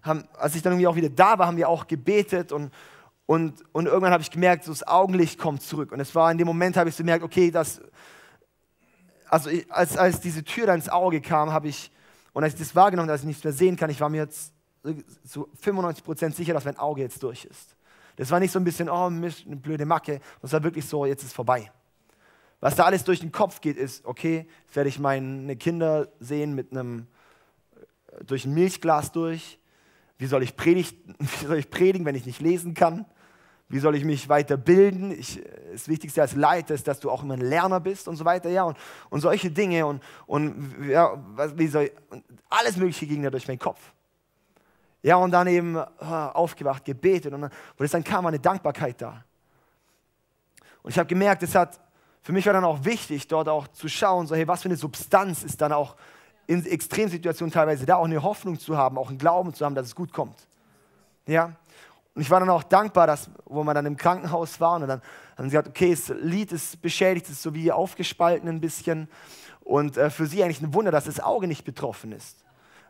[0.02, 2.72] haben, als ich dann irgendwie auch wieder da war, haben wir auch gebetet und,
[3.26, 5.90] und, und irgendwann habe ich gemerkt, so das Augenlicht kommt zurück.
[5.90, 7.80] Und es war in dem Moment, habe ich so gemerkt, okay, das,
[9.28, 11.90] also als, als diese Tür dann ins Auge kam, habe ich,
[12.36, 14.18] und als ich das wahrgenommen habe, dass ich nichts mehr sehen kann, ich war mir
[14.18, 14.52] jetzt
[15.26, 17.74] zu 95% sicher, dass mein Auge jetzt durch ist.
[18.16, 21.06] Das war nicht so ein bisschen, oh Mist, eine blöde Macke, das war wirklich so,
[21.06, 21.72] jetzt ist vorbei.
[22.60, 26.54] Was da alles durch den Kopf geht, ist, okay, jetzt werde ich meine Kinder sehen
[26.54, 27.06] mit einem,
[27.74, 29.58] äh, durch ein Milchglas durch.
[30.18, 33.06] Wie soll ich, predigt, wie soll ich predigen, wenn ich nicht lesen kann?
[33.68, 35.10] Wie soll ich mich weiterbilden?
[35.10, 38.24] Ich, das Wichtigste als Leiter ist, dass du auch immer ein Lerner bist und so
[38.24, 38.48] weiter.
[38.48, 38.76] Ja, und,
[39.10, 41.18] und solche Dinge und, und ja,
[41.56, 41.92] wie soll ich,
[42.48, 43.80] alles Mögliche ging da durch meinen Kopf.
[45.02, 49.00] Ja, und dann eben ah, aufgewacht, gebetet und, dann, und es dann kam eine Dankbarkeit
[49.00, 49.24] da.
[50.82, 51.80] Und ich habe gemerkt, es hat,
[52.22, 54.76] für mich war dann auch wichtig, dort auch zu schauen, so, hey, was für eine
[54.76, 55.96] Substanz ist dann auch
[56.46, 59.86] in Extremsituationen teilweise da, auch eine Hoffnung zu haben, auch einen Glauben zu haben, dass
[59.86, 60.46] es gut kommt.
[61.26, 61.56] Ja,
[62.16, 65.02] und ich war dann auch dankbar, dass, wo man dann im Krankenhaus war und dann
[65.36, 69.10] haben sie gesagt, okay, das Lied ist beschädigt, es ist so wie aufgespalten ein bisschen.
[69.60, 72.42] Und äh, für sie eigentlich ein Wunder, dass das Auge nicht betroffen ist.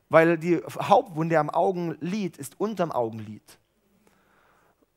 [0.08, 3.42] Weil die Hauptwunde am Augenlid ist unterm Augenlid.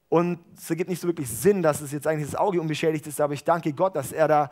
[0.10, 3.20] Und es ergibt nicht so wirklich Sinn, dass es jetzt eigentlich das Auge unbeschädigt ist,
[3.20, 4.52] aber ich danke Gott, dass er da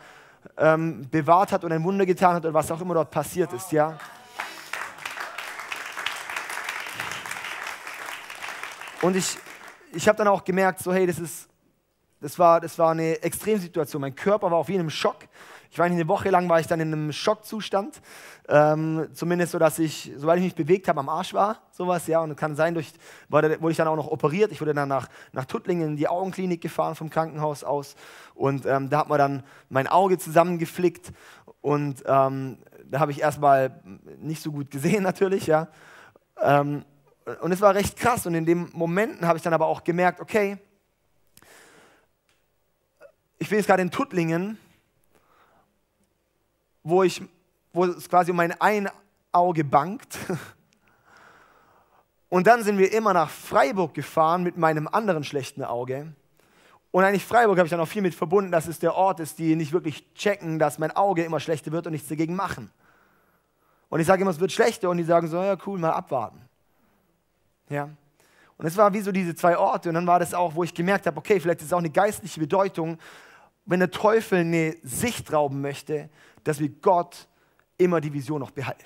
[0.58, 3.72] ähm, bewahrt hat und ein Wunder getan hat oder was auch immer dort passiert ist,
[3.72, 3.96] ja.
[9.04, 9.38] Und ich,
[9.98, 11.50] ich habe dann auch gemerkt, so hey, das ist,
[12.22, 14.00] das war, das war eine Extremsituation.
[14.00, 15.18] Mein Körper war auf jeden Schock.
[15.72, 18.00] Ich war eine Woche lang war ich dann in einem Schockzustand,
[18.48, 22.22] ähm, zumindest so, dass ich, sobald ich mich bewegt habe, am Arsch war, sowas, ja.
[22.22, 22.94] Und kann sein, durch,
[23.28, 24.52] wurde, ich dann auch noch operiert.
[24.52, 27.96] Ich wurde dann nach, nach Tuttlingen in die Augenklinik gefahren vom Krankenhaus aus
[28.36, 31.12] und ähm, da hat man dann mein Auge zusammengeflickt
[31.62, 33.82] und ähm, da habe ich erstmal
[34.20, 35.68] nicht so gut gesehen natürlich, ja.
[37.42, 40.22] Und es war recht krass und in den Momenten habe ich dann aber auch gemerkt,
[40.22, 40.58] okay,
[43.40, 44.58] ich bin jetzt gerade in Tuttlingen
[46.88, 47.22] wo, ich,
[47.74, 48.90] wo es quasi um mein ein
[49.32, 50.08] Auge bangt.
[52.30, 56.14] Und dann sind wir immer nach Freiburg gefahren mit meinem anderen schlechten Auge.
[56.92, 59.40] Und eigentlich Freiburg habe ich dann auch viel mit verbunden, dass es der Ort ist,
[59.40, 62.72] die nicht wirklich checken, dass mein Auge immer schlechter wird und nichts dagegen machen.
[63.90, 66.42] Und ich sage immer, es wird schlechter und die sagen so, ja cool, mal abwarten.
[67.70, 67.90] Ja.
[68.58, 70.74] Und es war wie so diese zwei Orte und dann war das auch, wo ich
[70.74, 72.98] gemerkt habe, okay, vielleicht ist es auch eine geistliche Bedeutung,
[73.66, 76.10] wenn der Teufel eine Sicht rauben möchte,
[76.44, 77.28] dass wir Gott
[77.78, 78.84] immer die Vision noch behalten.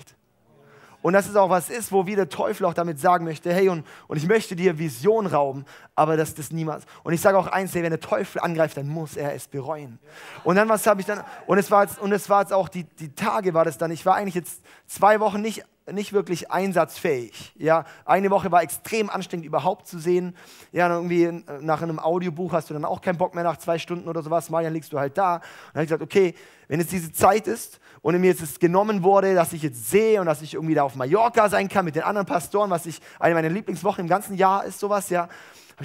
[1.02, 3.68] Und dass es auch was ist, wo wir der Teufel auch damit sagen möchte, hey,
[3.68, 5.64] und, und ich möchte dir Vision rauben,
[5.96, 6.84] aber dass das niemals.
[7.02, 9.98] Und ich sage auch eins, hey, wenn der Teufel angreift, dann muss er es bereuen.
[10.44, 12.68] Und dann, was habe ich dann, und es war jetzt, und es war jetzt auch,
[12.68, 16.50] die, die Tage war das dann, ich war eigentlich jetzt zwei Wochen nicht nicht wirklich
[16.50, 17.52] einsatzfähig.
[17.56, 20.36] Ja, eine Woche war extrem anstrengend überhaupt zu sehen.
[20.72, 24.08] Ja, irgendwie nach einem Audiobuch hast du dann auch keinen Bock mehr nach zwei Stunden
[24.08, 24.50] oder sowas.
[24.50, 25.36] Mal dann liegst du halt da.
[25.36, 26.34] Und dann habe ich gesagt, okay,
[26.68, 30.26] wenn jetzt diese Zeit ist und mir jetzt genommen wurde, dass ich jetzt sehe und
[30.26, 33.34] dass ich irgendwie da auf Mallorca sein kann mit den anderen Pastoren, was ich eine
[33.34, 35.28] meiner Lieblingswochen im ganzen Jahr ist, sowas, ja,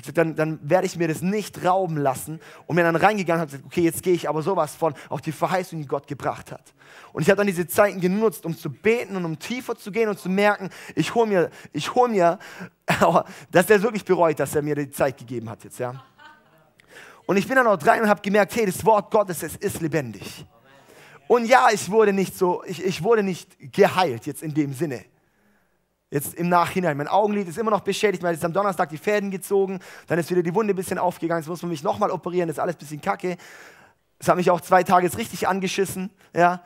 [0.03, 2.39] habe dann, dann werde ich mir das nicht rauben lassen.
[2.65, 5.31] Und bin dann reingegangen und gesagt, okay, jetzt gehe ich aber sowas von auf die
[5.31, 6.73] Verheißung, die Gott gebracht hat.
[7.13, 10.10] Und ich habe dann diese Zeiten genutzt, um zu beten und um tiefer zu gehen
[10.10, 12.39] und zu merken, ich hole mir, ich hole mir,
[13.51, 16.03] dass er wirklich bereut, dass er mir die Zeit gegeben hat jetzt, ja.
[17.25, 19.81] Und ich bin dann auch rein und habe gemerkt, hey, das Wort Gottes, es ist
[19.81, 20.45] lebendig.
[21.27, 25.03] Und ja, ich wurde nicht so, ich, ich wurde nicht geheilt jetzt in dem Sinne.
[26.10, 26.96] Jetzt im Nachhinein.
[26.96, 30.30] Mein Augenlid ist immer noch beschädigt, weil jetzt am Donnerstag die Fäden gezogen, dann ist
[30.32, 32.76] wieder die Wunde ein bisschen aufgegangen, jetzt muss man mich nochmal operieren, das ist alles
[32.76, 33.36] ein bisschen kacke.
[34.17, 36.62] Es hat mich auch zwei Tage jetzt richtig angeschissen, ja.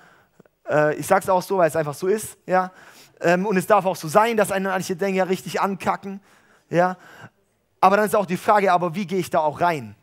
[0.69, 2.71] Äh, ich sag's auch so, weil es einfach so ist, ja.
[3.19, 6.21] Ähm, und es darf auch so sein, dass einen manche Dinge ja richtig ankacken,
[6.69, 6.97] ja.
[7.79, 9.95] Aber dann ist auch die Frage, aber wie gehe ich da auch rein?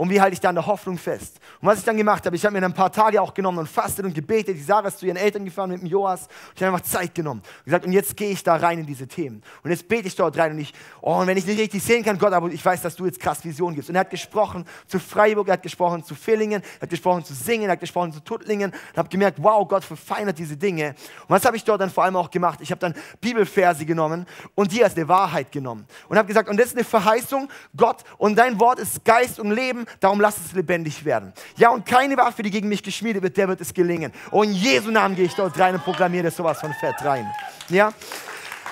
[0.00, 1.38] Und wie halte ich da an der Hoffnung fest?
[1.60, 3.68] Und was ich dann gemacht habe, ich habe mir ein paar Tage auch genommen und
[3.68, 4.56] fastet und gebetet.
[4.56, 6.26] Die Sarah ist zu ihren Eltern gefahren mit dem Joas.
[6.56, 9.06] Ich habe einfach Zeit genommen und gesagt, und jetzt gehe ich da rein in diese
[9.06, 9.42] Themen.
[9.62, 12.02] Und jetzt bete ich dort rein und ich, oh, und wenn ich nicht richtig sehen
[12.02, 13.90] kann, Gott, aber ich weiß, dass du jetzt krass Vision gibst.
[13.90, 17.34] Und er hat gesprochen zu Freiburg, er hat gesprochen zu Villingen, er hat gesprochen zu
[17.34, 18.70] Singen, er hat gesprochen zu Tuttlingen.
[18.70, 20.94] Und habe gemerkt, wow, Gott verfeinert diese Dinge.
[21.28, 22.60] Und was habe ich dort dann vor allem auch gemacht?
[22.62, 25.84] Ich habe dann Bibelverse genommen und die als eine Wahrheit genommen.
[26.08, 29.50] Und habe gesagt, und das ist eine Verheißung, Gott, und dein Wort ist Geist und
[29.50, 31.32] Leben darum lass es lebendig werden.
[31.56, 34.12] Ja, und keine Waffe, die gegen mich geschmiedet wird, der wird es gelingen.
[34.30, 37.26] Und in Jesu Namen gehe ich dort rein und proklamiere das sowas von fett rein.
[37.68, 37.92] Ja,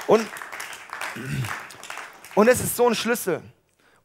[0.06, 0.26] und,
[2.34, 3.42] und es ist so ein Schlüssel.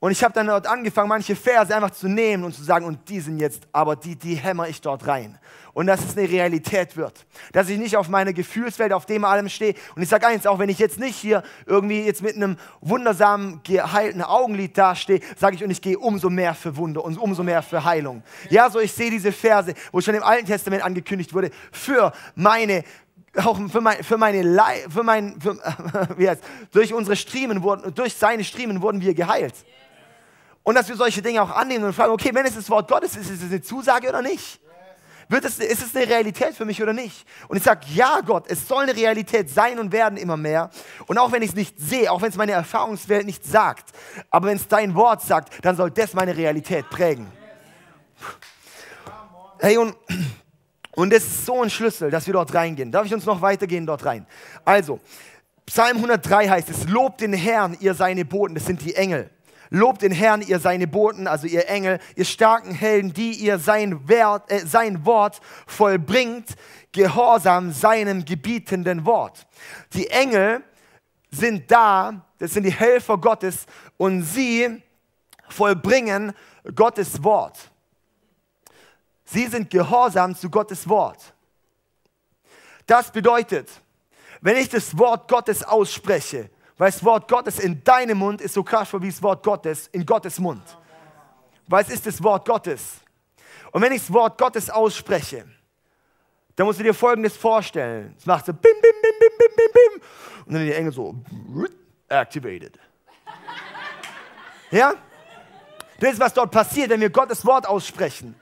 [0.03, 3.07] Und ich habe dann dort angefangen, manche Verse einfach zu nehmen und zu sagen, und
[3.07, 5.39] die sind jetzt, aber die, die hämmer ich dort rein.
[5.71, 7.25] Und dass es eine Realität wird.
[7.53, 9.75] Dass ich nicht auf meine Gefühlswelt, auf dem allem stehe.
[9.95, 13.61] Und ich sage eins, auch wenn ich jetzt nicht hier irgendwie jetzt mit einem wundersamen,
[13.63, 17.63] geheilten Augenlid dastehe, sage ich, und ich gehe umso mehr für Wunder und umso mehr
[17.63, 18.23] für Heilung.
[18.49, 22.83] Ja, so ich sehe diese Verse, wo schon im Alten Testament angekündigt wurde, für meine
[23.37, 25.55] auch für, mein, für meine Leid, für mein, für,
[26.17, 29.55] wie heißt, durch unsere Striemen wurden, durch seine Striemen wurden wir geheilt.
[30.63, 33.15] Und dass wir solche Dinge auch annehmen und fragen, okay, wenn es das Wort Gottes
[33.15, 34.61] ist, ist es eine Zusage oder nicht?
[35.29, 37.25] Wird es, ist es eine Realität für mich oder nicht?
[37.47, 40.69] Und ich sage, ja Gott, es soll eine Realität sein und werden immer mehr.
[41.07, 43.89] Und auch wenn ich es nicht sehe, auch wenn es meine Erfahrungswelt nicht sagt,
[44.29, 47.27] aber wenn es dein Wort sagt, dann soll das meine Realität prägen.
[49.59, 49.95] Hey, und,
[50.91, 52.91] und das ist so ein Schlüssel, dass wir dort reingehen.
[52.91, 54.25] Darf ich uns noch weitergehen dort rein?
[54.65, 54.99] Also,
[55.65, 59.29] Psalm 103 heißt es, lobt den Herrn, ihr seine Boten, das sind die Engel.
[59.75, 64.07] Lobt den Herrn, ihr seine Boten, also ihr Engel, ihr starken Helden, die ihr sein,
[64.07, 66.49] Wert, äh, sein Wort vollbringt,
[66.91, 69.47] gehorsam seinem gebietenden Wort.
[69.93, 70.63] Die Engel
[71.31, 73.65] sind da, das sind die Helfer Gottes
[73.97, 74.79] und sie
[75.49, 76.33] vollbringen
[76.75, 77.57] Gottes Wort.
[79.25, 81.33] Sie sind gehorsam zu Gottes Wort.
[82.85, 83.71] Das bedeutet,
[84.39, 86.51] wenn ich das Wort Gottes ausspreche,
[86.83, 90.05] weil das Wort Gottes in deinem Mund ist so kraftvoll wie das Wort Gottes in
[90.05, 90.61] Gottes Mund.
[91.65, 92.95] Weil es ist das Wort Gottes.
[93.71, 95.45] Und wenn ich das Wort Gottes ausspreche,
[96.57, 98.13] dann musst du dir Folgendes vorstellen.
[98.17, 100.01] Es macht so bim, bim, bim, bim, bim, bim, bim.
[100.45, 101.15] Und dann die Engel so
[102.09, 102.77] activated.
[104.69, 104.95] Ja?
[106.01, 108.35] Das ist, was dort passiert, wenn wir Gottes Wort aussprechen.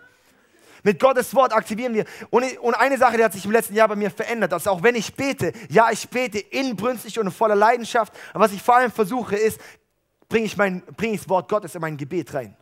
[0.84, 2.06] Mit Gottes Wort aktivieren wir.
[2.30, 4.82] Und, und eine Sache, die hat sich im letzten Jahr bei mir verändert, dass auch
[4.84, 8.92] wenn ich bete, ja, ich bete inbrünstig und voller Leidenschaft, aber was ich vor allem
[8.92, 9.60] versuche, ist,
[10.30, 12.56] bringe ich, mein, bring ich das Wort Gottes in mein Gebet rein.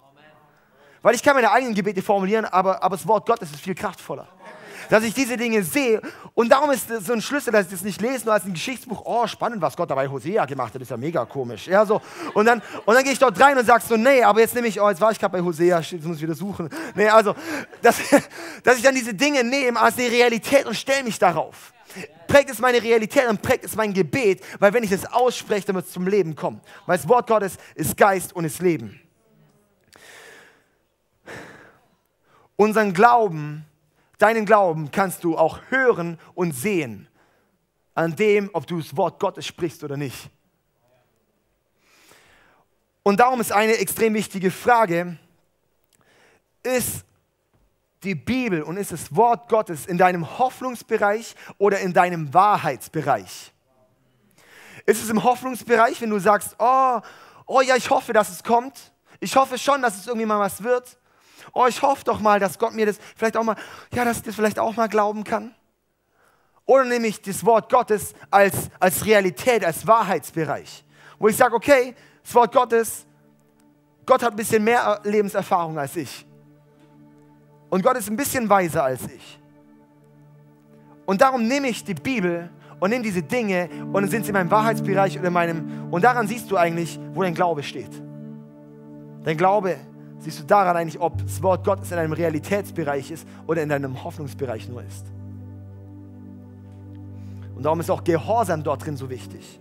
[1.01, 4.27] Weil ich kann meine eigenen Gebete formulieren, aber, aber das Wort Gottes ist viel kraftvoller
[4.89, 6.01] dass ich diese Dinge sehe.
[6.33, 9.03] Und darum ist so ein Schlüssel, dass ich das nicht lese, nur als ein Geschichtsbuch.
[9.05, 11.67] Oh, spannend, was Gott dabei Hosea gemacht hat, ist ja mega komisch.
[11.67, 12.01] Ja, so.
[12.33, 14.67] Und dann, und dann gehe ich dort rein und sage so, nee, aber jetzt nehme
[14.67, 16.69] ich, oh, jetzt war ich gerade bei Hosea, jetzt muss ich wieder suchen.
[16.95, 17.35] Nee, also,
[17.81, 17.97] dass,
[18.63, 21.73] dass ich dann diese Dinge nehme als eine Realität und stelle mich darauf.
[22.27, 25.75] Prägt es meine Realität und prägt es mein Gebet, weil wenn ich es ausspreche, dann
[25.75, 26.61] wird es zum Leben kommen.
[26.85, 28.99] Weil das Wort Gottes ist Geist und ist Leben.
[32.55, 33.65] Unseren Glauben
[34.19, 37.07] Deinen Glauben kannst du auch hören und sehen
[37.95, 40.29] an dem, ob du das Wort Gottes sprichst oder nicht.
[43.01, 45.17] Und darum ist eine extrem wichtige Frage,
[46.63, 47.05] ist
[48.03, 53.53] die Bibel und ist das Wort Gottes in deinem Hoffnungsbereich oder in deinem Wahrheitsbereich?
[54.85, 56.99] Ist es im Hoffnungsbereich, wenn du sagst, oh,
[57.45, 58.91] oh ja, ich hoffe, dass es kommt.
[59.21, 60.97] Ich hoffe schon, dass es irgendwie mal was wird
[61.53, 63.55] oh, ich hoffe doch mal, dass Gott mir das vielleicht auch mal,
[63.93, 65.53] ja, dass ich das vielleicht auch mal glauben kann.
[66.65, 70.85] Oder nehme ich das Wort Gottes als, als Realität, als Wahrheitsbereich,
[71.17, 73.07] wo ich sage, okay, das Wort Gottes,
[74.05, 76.25] Gott hat ein bisschen mehr Lebenserfahrung als ich.
[77.69, 79.39] Und Gott ist ein bisschen weiser als ich.
[81.05, 84.33] Und darum nehme ich die Bibel und nehme diese Dinge und dann sind sie in
[84.33, 85.91] meinem Wahrheitsbereich oder in meinem.
[85.91, 87.89] Und daran siehst du eigentlich, wo dein Glaube steht.
[89.23, 89.77] Dein Glaube
[90.19, 94.03] siehst du daran eigentlich, ob das Wort Gottes in einem Realitätsbereich ist oder in deinem
[94.03, 95.05] Hoffnungsbereich nur ist.
[97.55, 99.59] Und darum ist auch Gehorsam dort drin so wichtig.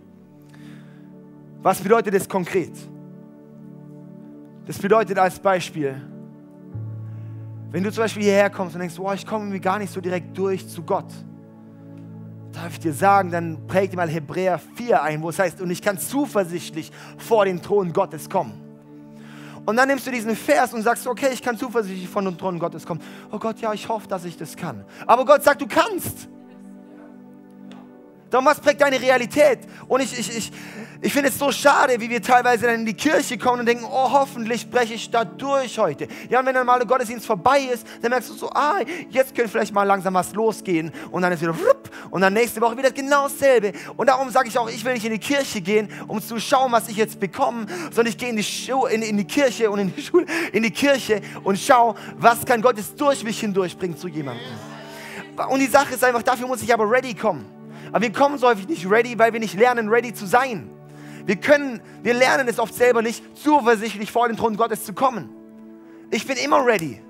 [1.63, 2.73] Was bedeutet das konkret?
[4.67, 6.01] Das bedeutet als Beispiel,
[7.71, 10.01] wenn du zum Beispiel hierher kommst und denkst, oh, ich komme irgendwie gar nicht so
[10.01, 11.13] direkt durch zu Gott,
[12.53, 15.71] darf ich dir sagen, dann prägt dir mal Hebräer 4 ein, wo es heißt, und
[15.71, 18.68] ich kann zuversichtlich vor den Thron Gottes kommen.
[19.69, 22.59] Und dann nimmst du diesen Vers und sagst, okay, ich kann zuversichtlich vor den Thron
[22.59, 23.03] Gottes kommen.
[23.31, 24.87] Oh Gott, ja, ich hoffe, dass ich das kann.
[25.07, 26.27] Aber Gott sagt, du kannst.
[28.31, 29.61] Darum, was prägt deine Realität?
[29.87, 30.53] Und ich, ich, ich,
[31.01, 33.85] ich finde es so schade, wie wir teilweise dann in die Kirche kommen und denken,
[33.85, 36.09] oh, hoffentlich breche ich da durch heute.
[36.29, 39.35] Ja, und wenn dann mal der Gottesdienst vorbei ist, dann merkst du so, ah, jetzt
[39.35, 40.93] könnte vielleicht mal langsam was losgehen.
[41.11, 41.55] Und dann ist wieder,
[42.11, 43.73] und dann nächste Woche wieder genau dasselbe.
[43.97, 46.71] Und darum sage ich auch, ich will nicht in die Kirche gehen, um zu schauen,
[46.71, 49.95] was ich jetzt bekomme, sondern ich gehe in die, in, in die Kirche und in
[49.95, 54.09] die Schule, in die Kirche und schaue, was kann Gott jetzt durch mich hindurchbringen zu
[54.09, 54.45] jemandem.
[55.49, 57.58] Und die Sache ist einfach, dafür muss ich aber ready kommen.
[57.93, 60.71] Aber wir kommen so häufig nicht ready, weil wir nicht lernen, ready zu sein.
[61.27, 65.29] Wir können, wir lernen es oft selber nicht, zuversichtlich vor den Thron Gottes zu kommen.
[66.11, 67.01] Ich bin immer ready.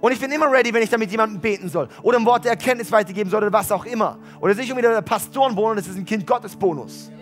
[0.00, 2.50] Und ich bin immer ready, wenn ich damit jemandem beten soll oder ein Wort der
[2.52, 4.18] Erkenntnis weitergeben soll oder was auch immer.
[4.40, 7.12] Oder sich um wieder der Pastoren wohnen, das ist ein Kind Gottes Bonus.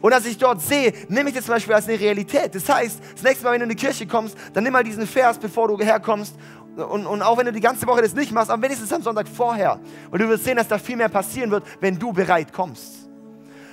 [0.00, 2.54] Und als ich dort sehe, nehme ich das zum Beispiel als eine Realität.
[2.54, 5.06] Das heißt, das nächste Mal, wenn du in die Kirche kommst, dann nimm mal diesen
[5.06, 6.34] Vers, bevor du herkommst.
[6.76, 9.28] Und, und auch wenn du die ganze Woche das nicht machst, aber wenigstens am Sonntag
[9.28, 9.80] vorher.
[10.10, 13.00] Und du wirst sehen, dass da viel mehr passieren wird, wenn du bereit kommst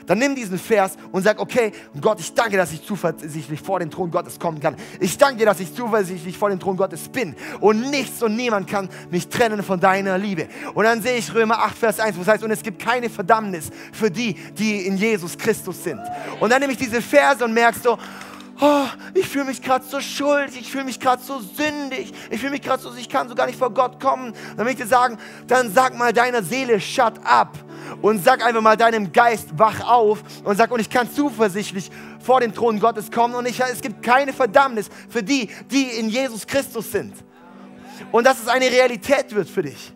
[0.08, 3.92] dann nimm diesen Vers und sag, okay, Gott, ich danke, dass ich zuversichtlich vor den
[3.92, 4.76] Thron Gottes kommen kann.
[5.00, 7.36] Ich danke dir, dass ich zuversichtlich vor den Thron Gottes bin.
[7.60, 10.48] Und nichts und niemand kann mich trennen von deiner Liebe.
[10.74, 13.10] Und dann sehe ich Römer 8, Vers 1, wo es heißt, und es gibt keine
[13.10, 16.02] Verdammnis für die, die in Jesus Christus sind.
[16.40, 17.98] Und dann nehme ich diese Verse und merkst so,
[18.62, 22.52] oh, ich fühle mich gerade so schuldig, ich fühle mich gerade so sündig, ich fühle
[22.52, 24.34] mich gerade so, ich kann so gar nicht vor Gott kommen.
[24.56, 25.18] Dann will ich dir sagen,
[25.48, 27.58] dann sag mal deiner Seele, shut up
[28.02, 32.40] und sag einfach mal deinem Geist, wach auf und sag, und ich kann zuversichtlich vor
[32.40, 36.46] den Thron Gottes kommen und ich, es gibt keine Verdammnis für die, die in Jesus
[36.46, 37.14] Christus sind.
[38.12, 39.94] Und dass es eine Realität wird für dich.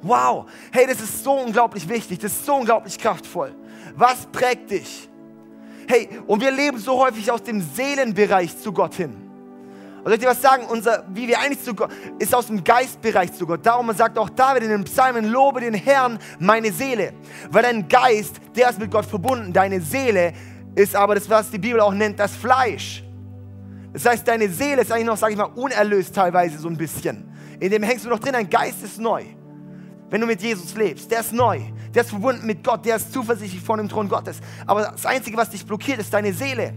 [0.00, 3.54] Wow, hey, das ist so unglaublich wichtig, das ist so unglaublich kraftvoll.
[3.94, 5.08] Was prägt dich?
[5.92, 9.10] Hey, und wir leben so häufig aus dem Seelenbereich zu Gott hin.
[9.98, 10.64] Und soll ich dir was sagen?
[10.70, 13.60] Unser, wie wir eigentlich zu Gott, ist aus dem Geistbereich zu Gott.
[13.62, 17.12] Darum sagt auch David in den Psalmen, lobe den Herrn, meine Seele.
[17.50, 19.52] Weil dein Geist, der ist mit Gott verbunden.
[19.52, 20.32] Deine Seele
[20.74, 23.04] ist aber das, was die Bibel auch nennt, das Fleisch.
[23.92, 27.30] Das heißt, deine Seele ist eigentlich noch, sage ich mal, unerlöst teilweise so ein bisschen.
[27.60, 29.24] In dem hängst du noch drin, dein Geist ist neu.
[30.08, 31.60] Wenn du mit Jesus lebst, der ist neu.
[31.94, 34.40] Der ist verbunden mit Gott, der ist zuversichtlich vor dem Thron Gottes.
[34.66, 36.72] Aber das Einzige, was dich blockiert, ist deine Seele.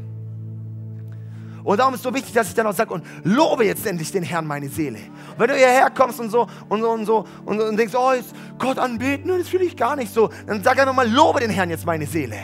[1.66, 4.12] Und darum ist es so wichtig, dass ich dann auch sage, und lobe jetzt endlich
[4.12, 5.00] den Herrn meine Seele.
[5.32, 8.14] Und wenn du hierher kommst und so und so und so und, und denkst, oh,
[8.14, 11.50] jetzt Gott anbeten, das fühle ich gar nicht so, dann sag einfach mal, lobe den
[11.50, 12.38] Herrn jetzt meine Seele.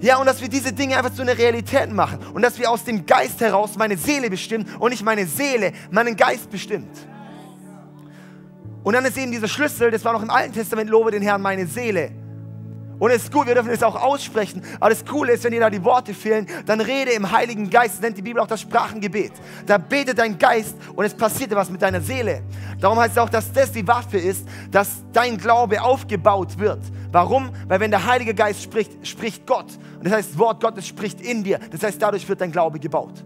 [0.00, 2.84] Ja, und dass wir diese Dinge einfach zu einer Realität machen und dass wir aus
[2.84, 6.94] dem Geist heraus meine Seele bestimmen und nicht meine Seele meinen Geist bestimmt.
[8.88, 11.42] Und dann ist eben dieser Schlüssel, das war noch im Alten Testament, lobe den Herrn
[11.42, 12.10] meine Seele.
[12.98, 14.62] Und es ist gut, wir dürfen es auch aussprechen.
[14.80, 17.96] Aber das Coole ist, wenn dir da die Worte fehlen, dann rede im Heiligen Geist.
[17.96, 19.32] Das nennt die Bibel auch das Sprachengebet.
[19.66, 22.40] Da betet dein Geist und es passiert etwas mit deiner Seele.
[22.80, 26.80] Darum heißt es auch, dass das die Waffe ist, dass dein Glaube aufgebaut wird.
[27.12, 27.50] Warum?
[27.66, 29.66] Weil wenn der Heilige Geist spricht, spricht Gott.
[29.98, 31.60] Und das heißt, das Wort Gottes spricht in dir.
[31.70, 33.22] Das heißt, dadurch wird dein Glaube gebaut.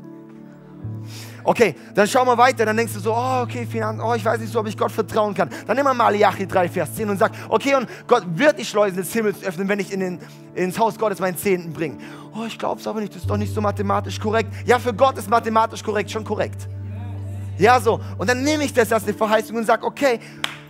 [1.44, 2.64] Okay, dann schau mal weiter.
[2.64, 4.92] Dann denkst du so, oh, okay, Finanz, oh, ich weiß nicht so, ob ich Gott
[4.92, 5.50] vertrauen kann.
[5.66, 8.96] Dann nimm mal Malachi 3, Vers 10 und sag, okay, und Gott wird die Schleusen
[8.96, 10.18] des Himmels öffnen, wenn ich in den,
[10.54, 11.98] ins Haus Gottes meinen Zehnten bringe.
[12.34, 14.52] Oh, ich glaube es aber nicht, das ist doch nicht so mathematisch korrekt.
[14.64, 16.68] Ja, für Gott ist mathematisch korrekt schon korrekt.
[17.58, 18.00] Ja, so.
[18.18, 20.18] Und dann nehme ich das als eine Verheißung und sage, okay,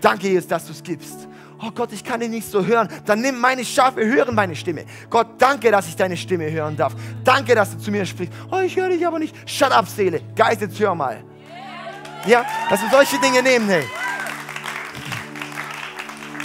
[0.01, 1.29] danke Jesus, dass du es gibst
[1.63, 4.85] oh Gott, ich kann dich nicht so hören, dann nimm meine Schafe, hören meine Stimme.
[5.09, 6.95] Gott, danke, dass ich deine Stimme hören darf.
[7.25, 8.33] Danke, dass du zu mir sprichst.
[8.51, 9.35] Oh, ich höre dich aber nicht.
[9.49, 10.21] Shut up, Seele.
[10.35, 11.23] Geist, jetzt hör mal.
[12.27, 13.85] Ja, dass wir solche Dinge nehmen, hey.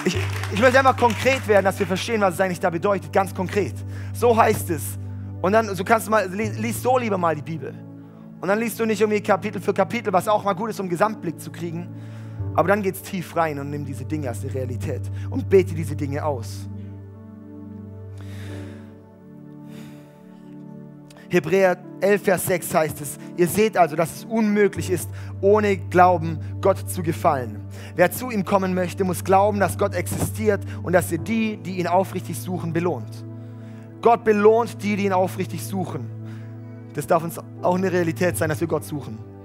[0.06, 0.18] Ich,
[0.54, 3.74] ich möchte einfach konkret werden, dass wir verstehen, was es eigentlich da bedeutet, ganz konkret.
[4.14, 4.98] So heißt es.
[5.42, 7.74] Und dann, so kannst du mal, liest so lieber mal die Bibel.
[8.40, 10.88] Und dann liest du nicht irgendwie Kapitel für Kapitel, was auch mal gut ist, um
[10.88, 11.88] Gesamtblick zu kriegen,
[12.58, 15.76] aber dann geht es tief rein und nimm diese Dinge als die Realität und bete
[15.76, 16.68] diese Dinge aus.
[21.30, 25.08] Hebräer 11, Vers 6 heißt es, ihr seht also, dass es unmöglich ist,
[25.40, 27.62] ohne Glauben Gott zu gefallen.
[27.96, 31.78] Wer zu ihm kommen möchte, muss glauben, dass Gott existiert und dass er die, die
[31.78, 33.24] ihn aufrichtig suchen, belohnt.
[34.02, 36.10] Gott belohnt die, die ihn aufrichtig suchen.
[36.96, 39.37] Das darf uns auch eine Realität sein, dass wir Gott suchen.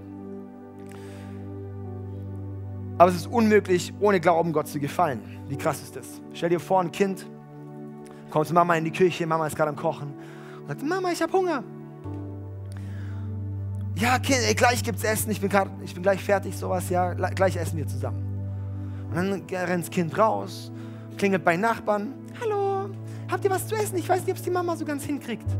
[3.03, 5.21] Aber es ist unmöglich, ohne Glauben Gott zu gefallen.
[5.49, 6.07] Wie krass ist das?
[6.35, 7.27] Stell dir vor, ein Kind
[8.31, 10.15] kommt zu Mama in die Küche, Mama ist gerade am Kochen
[10.61, 11.65] und sagt, Mama, ich habe Hunger.
[13.97, 17.13] Ja, Kind, ey, gleich gibt's Essen, ich bin, grad, ich bin gleich fertig, sowas, ja,
[17.15, 18.23] gleich essen wir zusammen.
[19.09, 20.71] Und dann rennt das Kind raus,
[21.19, 22.89] klingelt bei Nachbarn, hallo,
[23.29, 23.99] habt ihr was zu essen?
[23.99, 25.51] Ich weiß nicht, ob es die Mama so ganz hinkriegt.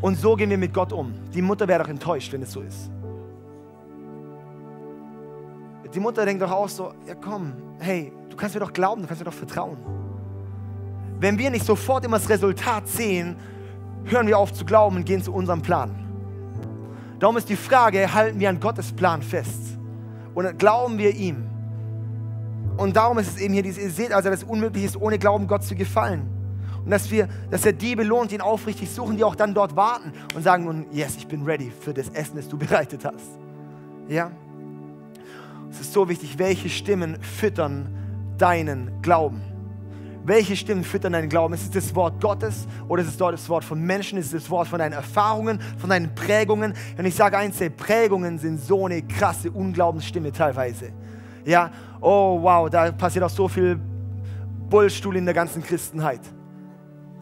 [0.00, 1.12] Und so gehen wir mit Gott um.
[1.34, 2.92] Die Mutter wäre doch enttäuscht, wenn es so ist.
[5.94, 9.08] Die Mutter denkt doch auch so, ja komm, hey, du kannst mir doch glauben, du
[9.08, 9.76] kannst mir doch vertrauen.
[11.20, 13.36] Wenn wir nicht sofort immer das Resultat sehen,
[14.04, 15.94] hören wir auf zu glauben und gehen zu unserem Plan.
[17.18, 19.78] Darum ist die Frage, halten wir an Gottes Plan fest?
[20.34, 21.46] Und glauben wir ihm?
[22.76, 25.46] Und darum ist es eben hier, ihr seht also, dass es unmöglich ist, ohne Glauben
[25.46, 26.28] Gott zu gefallen.
[26.84, 29.76] Und dass, wir, dass er die belohnt, die ihn aufrichtig suchen, die auch dann dort
[29.76, 33.38] warten und sagen, nun, yes, ich bin ready für das Essen, das du bereitet hast.
[34.08, 34.32] Ja?
[35.72, 37.88] Es ist so wichtig, welche Stimmen füttern
[38.36, 39.40] deinen Glauben?
[40.22, 41.54] Welche Stimmen füttern deinen Glauben?
[41.54, 44.18] Ist es das Wort Gottes oder ist es dort das Wort von Menschen?
[44.18, 46.74] Ist es das Wort von deinen Erfahrungen, von deinen Prägungen?
[46.98, 50.92] Und ich sage eins, Prägungen sind so eine krasse Unglaubensstimme teilweise.
[51.46, 51.70] Ja,
[52.02, 53.80] oh wow, da passiert auch so viel
[54.68, 56.20] Bullstuhl in der ganzen Christenheit.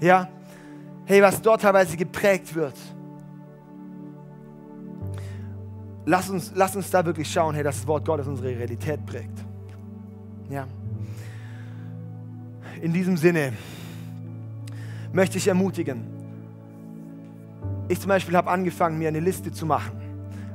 [0.01, 0.29] Ja,
[1.05, 2.75] hey, was dort teilweise geprägt wird
[6.07, 9.45] lass uns, lass uns da wirklich schauen, hey, dass das Wort Gottes unsere Realität prägt.
[10.49, 10.67] Ja.
[12.81, 13.53] In diesem Sinne
[15.13, 16.05] möchte ich ermutigen.
[17.89, 19.99] Ich zum Beispiel habe angefangen, mir eine Liste zu machen.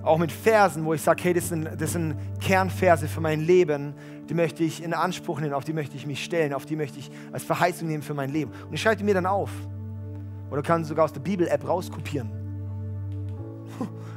[0.04, 3.93] Auch mit Versen, wo ich sage, hey, das sind, das sind Kernverse für mein Leben,
[4.30, 7.00] die möchte ich in Anspruch nehmen, auf die möchte ich mich stellen, auf die möchte
[7.00, 8.52] ich als Verheißung nehmen für mein Leben.
[8.68, 9.50] Und ich schreibe die mir dann auf.
[10.52, 12.30] Oder kann sogar aus der Bibel-App rauskopieren.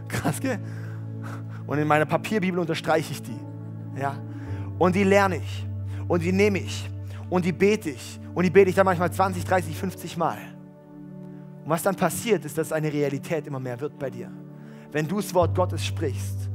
[0.08, 0.58] Krass, gell?
[1.68, 3.38] Und in meiner Papierbibel unterstreiche ich die.
[4.00, 4.16] Ja?
[4.78, 5.66] Und die lerne ich.
[6.08, 6.90] Und die nehme ich.
[7.28, 8.18] Und die bete ich.
[8.34, 10.38] Und die bete ich dann manchmal 20, 30, 50 Mal.
[11.62, 14.32] Und was dann passiert, ist, dass eine Realität immer mehr wird bei dir.
[14.90, 16.48] Wenn du das Wort Gottes sprichst,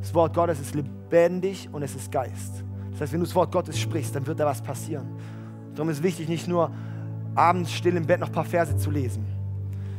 [0.00, 2.62] das Wort Gottes ist lebendig und es ist Geist.
[2.92, 5.08] Das heißt, wenn du das Wort Gottes sprichst, dann wird da was passieren.
[5.74, 6.70] Darum ist wichtig, nicht nur
[7.34, 9.26] abends still im Bett noch ein paar Verse zu lesen.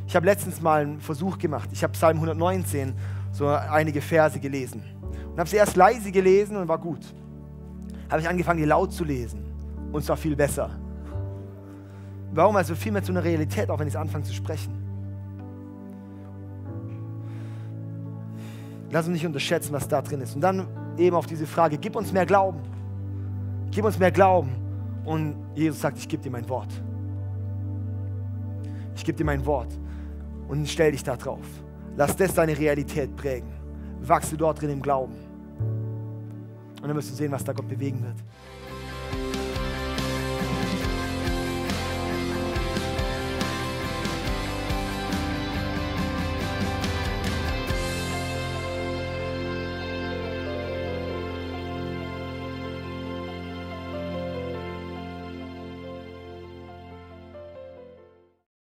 [0.07, 1.69] Ich habe letztens mal einen Versuch gemacht.
[1.73, 2.93] Ich habe Psalm 119
[3.31, 4.83] so einige Verse gelesen.
[5.31, 7.05] Und habe sie erst leise gelesen und war gut.
[8.09, 9.43] Habe ich angefangen, die laut zu lesen.
[9.91, 10.71] Und es war viel besser.
[12.31, 12.55] Warum?
[12.55, 14.73] Also viel mehr zu einer Realität, auch wenn ich anfange zu sprechen.
[18.91, 20.35] Lass uns nicht unterschätzen, was da drin ist.
[20.35, 20.67] Und dann
[20.97, 22.59] eben auf diese Frage, gib uns mehr Glauben.
[23.71, 24.51] Gib uns mehr Glauben.
[25.05, 26.69] Und Jesus sagt, ich gebe dir mein Wort.
[28.95, 29.69] Ich gebe dir mein Wort.
[30.47, 31.45] Und stell dich da drauf.
[31.99, 33.51] Lass das deine Realität prägen.
[33.99, 35.15] Wachse dort drin im Glauben.
[36.81, 38.15] Und dann wirst du sehen, was da Gott bewegen wird.